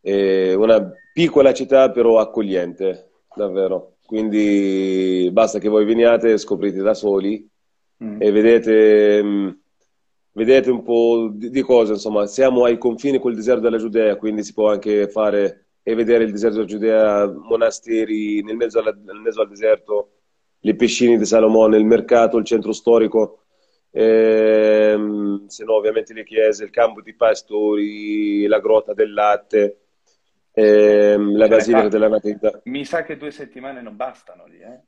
è 0.00 0.54
una 0.54 0.90
piccola 1.12 1.52
città 1.52 1.90
però 1.90 2.18
accogliente, 2.18 3.10
davvero. 3.34 3.96
Quindi 4.06 5.28
basta 5.30 5.58
che 5.58 5.68
voi 5.68 5.84
veniate, 5.84 6.38
scoprite 6.38 6.80
da 6.80 6.94
soli 6.94 7.46
mm. 8.02 8.22
e 8.22 8.30
vedete 8.32 9.22
mm, 9.22 9.48
vedete 10.32 10.70
un 10.70 10.82
po' 10.82 11.30
di, 11.32 11.50
di 11.50 11.62
cose, 11.62 11.92
insomma, 11.92 12.26
siamo 12.26 12.64
ai 12.64 12.78
confini 12.78 13.18
col 13.18 13.34
deserto 13.34 13.62
della 13.62 13.78
Giudea, 13.78 14.16
quindi 14.16 14.42
si 14.42 14.52
può 14.52 14.70
anche 14.70 15.08
fare 15.08 15.66
e 15.82 15.94
vedere 15.94 16.24
il 16.24 16.30
deserto 16.30 16.56
della 16.56 16.68
Giudea, 16.68 17.26
monasteri 17.26 18.42
nel 18.42 18.56
mezzo, 18.56 18.78
alla, 18.78 18.96
nel 19.04 19.20
mezzo 19.20 19.40
al 19.40 19.48
deserto, 19.48 20.10
le 20.60 20.74
piscine 20.74 21.16
di 21.16 21.24
Salomone, 21.24 21.78
il 21.78 21.86
mercato, 21.86 22.36
il 22.36 22.44
centro 22.44 22.72
storico, 22.72 23.44
ehm, 23.90 25.46
se 25.46 25.64
no 25.64 25.74
ovviamente 25.74 26.12
le 26.12 26.24
chiese, 26.24 26.64
il 26.64 26.70
campo 26.70 27.00
di 27.00 27.14
pastori, 27.14 28.46
la 28.46 28.60
grotta 28.60 28.92
del 28.92 29.12
latte, 29.12 29.78
ehm, 30.52 31.36
la 31.36 31.48
basilica 31.48 31.88
della 31.88 32.08
Natività. 32.08 32.60
Mi 32.64 32.84
sa 32.84 33.02
che 33.02 33.16
due 33.16 33.30
settimane 33.30 33.80
non 33.80 33.96
bastano 33.96 34.46
lì, 34.46 34.58
eh? 34.58 34.80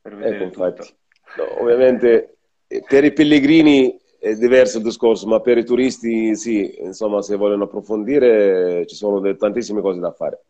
Per 0.00 0.12
ecco, 0.12 0.22
vedere 0.22 0.36
ecco, 0.36 0.44
infatti. 0.44 0.94
No, 1.36 1.60
ovviamente 1.60 2.38
per 2.86 3.04
i 3.04 3.12
pellegrini 3.12 3.94
è 4.28 4.36
diverso 4.36 4.78
il 4.78 4.84
discorso, 4.84 5.26
ma 5.26 5.40
per 5.40 5.58
i 5.58 5.64
turisti 5.64 6.36
sì, 6.36 6.80
insomma, 6.80 7.22
se 7.22 7.36
vogliono 7.36 7.64
approfondire 7.64 8.86
ci 8.86 8.94
sono 8.94 9.34
tantissime 9.36 9.80
cose 9.80 10.00
da 10.00 10.12
fare. 10.12 10.42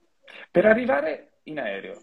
Per 0.50 0.66
arrivare 0.66 1.40
in 1.44 1.58
aereo, 1.58 1.94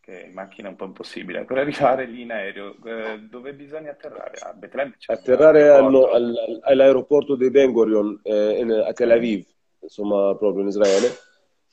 che 0.00 0.24
in 0.26 0.32
macchina 0.32 0.68
è 0.68 0.70
un 0.70 0.76
po' 0.76 0.86
impossibile, 0.86 1.44
per 1.44 1.58
arrivare 1.58 2.06
lì 2.06 2.22
in 2.22 2.32
aereo, 2.32 2.74
eh, 2.84 3.20
dove 3.28 3.52
bisogna 3.54 3.90
atterrare? 3.90 4.38
A 4.40 4.52
Betlemme? 4.52 4.96
Atterrare 5.06 5.68
al, 5.68 5.94
al, 5.94 6.60
all'aeroporto 6.62 7.36
di 7.36 7.50
Ben 7.50 7.70
Gurion 7.70 8.20
eh, 8.22 8.58
in, 8.58 8.70
a 8.70 8.92
Tel 8.92 9.10
Aviv, 9.10 9.44
insomma, 9.80 10.34
proprio 10.36 10.62
in 10.62 10.68
Israele. 10.68 11.08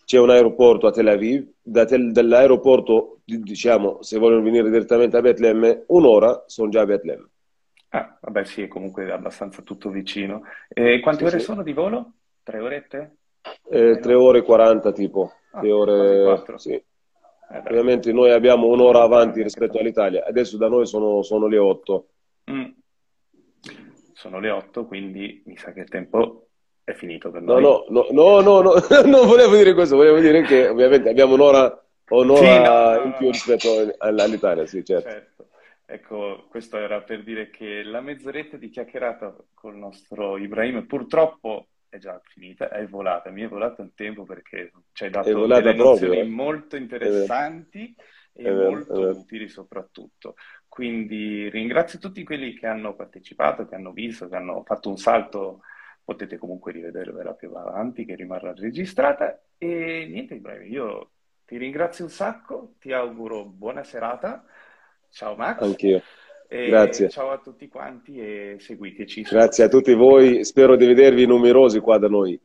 C'è 0.06 0.20
un 0.20 0.30
aeroporto 0.30 0.88
a 0.88 0.91
Tel 0.91 1.08
Aviv, 1.08 1.46
da 1.62 1.84
tel, 1.84 2.13
dall'aeroporto, 2.13 3.20
diciamo, 3.26 4.02
se 4.04 4.17
vogliono 4.17 4.43
venire 4.43 4.70
direttamente 4.70 5.17
a 5.17 5.22
Betlemme, 5.22 5.84
un'ora 5.88 6.43
sono 6.48 6.70
già 6.70 6.82
a 6.82 6.86
Betlemme. 6.86 7.30
Ah, 7.89 8.17
vabbè, 8.21 8.43
sì, 8.43 8.63
è 8.63 8.67
comunque 8.67 9.12
abbastanza 9.12 9.62
tutto 9.62 9.89
vicino. 9.89 10.43
E 10.67 11.00
quante 11.00 11.21
sì, 11.21 11.28
ore 11.28 11.39
sì. 11.39 11.45
sono 11.45 11.63
di 11.63 11.73
volo? 11.73 12.13
Tre 12.43 12.60
orette? 12.60 13.15
Eh, 13.69 14.00
tre 14.00 14.13
ore 14.13 14.39
e 14.39 14.43
quaranta, 14.43 14.91
tipo. 14.91 15.34
Ah, 15.52 15.60
tre 15.60 15.71
ore, 15.71 16.43
sì. 16.58 16.73
Eh, 16.73 17.58
Ovviamente 17.65 18.12
noi 18.12 18.32
abbiamo 18.32 18.67
un'ora 18.67 19.02
avanti 19.02 19.41
rispetto 19.41 19.80
all'Italia, 19.80 20.26
adesso 20.26 20.58
da 20.58 20.67
noi 20.67 20.86
sono, 20.86 21.21
sono 21.23 21.47
le 21.47 21.58
otto. 21.58 22.10
Mm. 22.52 22.65
Sono 24.13 24.39
le 24.39 24.50
otto, 24.50 24.86
quindi 24.86 25.43
mi 25.45 25.56
sa 25.58 25.71
che 25.71 25.82
il 25.82 25.89
tempo 25.89 26.47
è 26.84 26.93
finito 26.93 27.30
per 27.32 27.41
noi. 27.41 27.62
No, 27.62 27.86
no, 27.89 28.08
no, 28.12 28.41
no, 28.41 28.62
no, 28.62 28.73
non 29.06 29.28
volevo 29.28 29.56
dire 29.56 29.73
questo, 29.73 29.95
volevo 29.95 30.19
dire 30.19 30.41
che 30.41 30.67
ovviamente 30.67 31.10
abbiamo 31.10 31.36
un'ora, 31.36 31.86
un'ora 32.10 33.04
in 33.04 33.13
più 33.17 33.32
rispetto 33.32 33.93
all'Italia, 34.00 34.65
sì, 34.65 34.84
certo. 34.84 35.37
Ecco, 35.89 36.47
questo 36.50 36.78
era 36.78 37.02
per 37.02 37.23
dire 37.23 37.50
che 37.50 37.82
la 37.82 38.02
mezz'oretta 38.02 38.58
di 38.58 38.69
chiacchierata 38.69 39.34
con 39.54 39.71
il 39.71 39.80
nostro 39.80 40.38
Ibrahim 40.38 40.86
purtroppo 40.86 41.69
è 41.88 41.97
già 41.97 42.19
finita, 42.26 42.67
è 42.67 42.86
volata, 42.88 43.30
mi 43.30 43.43
è 43.43 43.47
volata 43.47 43.84
il 43.84 43.93
tempo 43.95 44.26
perché 44.26 44.73
ci 44.91 45.06
hai 45.06 45.10
dato 45.10 45.47
delle 45.47 45.73
nozioni 45.73 46.19
eh. 46.19 46.23
molto 46.26 46.76
interessanti 46.76 47.95
e 48.34 48.43
vero, 48.43 48.69
molto 48.69 49.00
utili 49.17 49.47
soprattutto. 49.47 50.36
Quindi 50.67 51.50
ringrazio 51.50 52.00
tutti 52.00 52.21
quelli 52.26 52.54
che 52.54 52.67
hanno 52.67 52.93
partecipato, 52.93 53.65
che 53.65 53.76
hanno 53.76 53.93
visto, 53.93 54.28
che 54.28 54.36
hanno 54.36 54.63
fatto 54.65 54.89
un 54.89 54.97
salto, 54.97 55.62
potete 56.04 56.38
comunque 56.38 56.73
rivedervela 56.73 57.34
più 57.34 57.50
avanti, 57.56 58.04
che 58.04 58.15
rimarrà 58.15 58.54
registrata. 58.54 59.41
E 59.58 60.06
niente 60.12 60.34
Ibrahim, 60.34 60.69
io 60.69 61.12
ti 61.45 61.56
ringrazio 61.56 62.04
un 62.04 62.12
sacco, 62.12 62.73
ti 62.78 62.91
auguro 62.91 63.45
buona 63.45 63.86
serata 63.86 64.45
Ciao 65.10 65.36
Max. 65.36 65.62
Anch'io. 65.62 66.02
E 66.48 66.67
Grazie. 66.67 67.10
Ciao 67.10 67.32
a 67.32 67.39
tutti 67.39 67.67
quanti 67.67 68.17
e 68.20 68.58
seguiteci. 68.60 69.24
Grazie 69.24 69.65
a 69.65 69.67
tutti 69.67 69.93
voi, 69.93 70.46
spero 70.46 70.76
di 70.76 70.86
vedervi 70.86 71.26
numerosi 71.26 71.80
qua 71.80 71.98
da 71.98 72.08
noi. 72.08 72.39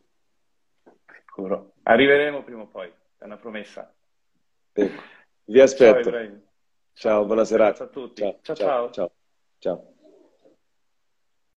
Sicuro. 1.24 1.74
Arriveremo 1.84 2.42
prima 2.42 2.62
o 2.62 2.66
poi, 2.66 2.92
è 3.18 3.24
una 3.24 3.36
promessa. 3.36 3.92
Ecco. 4.72 5.02
Vi 5.44 5.60
aspetto. 5.60 6.10
Ciao, 6.10 6.40
ciao 6.94 7.24
buona 7.24 7.44
serata. 7.44 7.84
a 7.84 7.86
tutti. 7.86 8.22
ciao. 8.22 8.38
ciao. 8.42 8.56
ciao. 8.56 8.90
ciao. 8.90 9.12
ciao. 9.58 9.91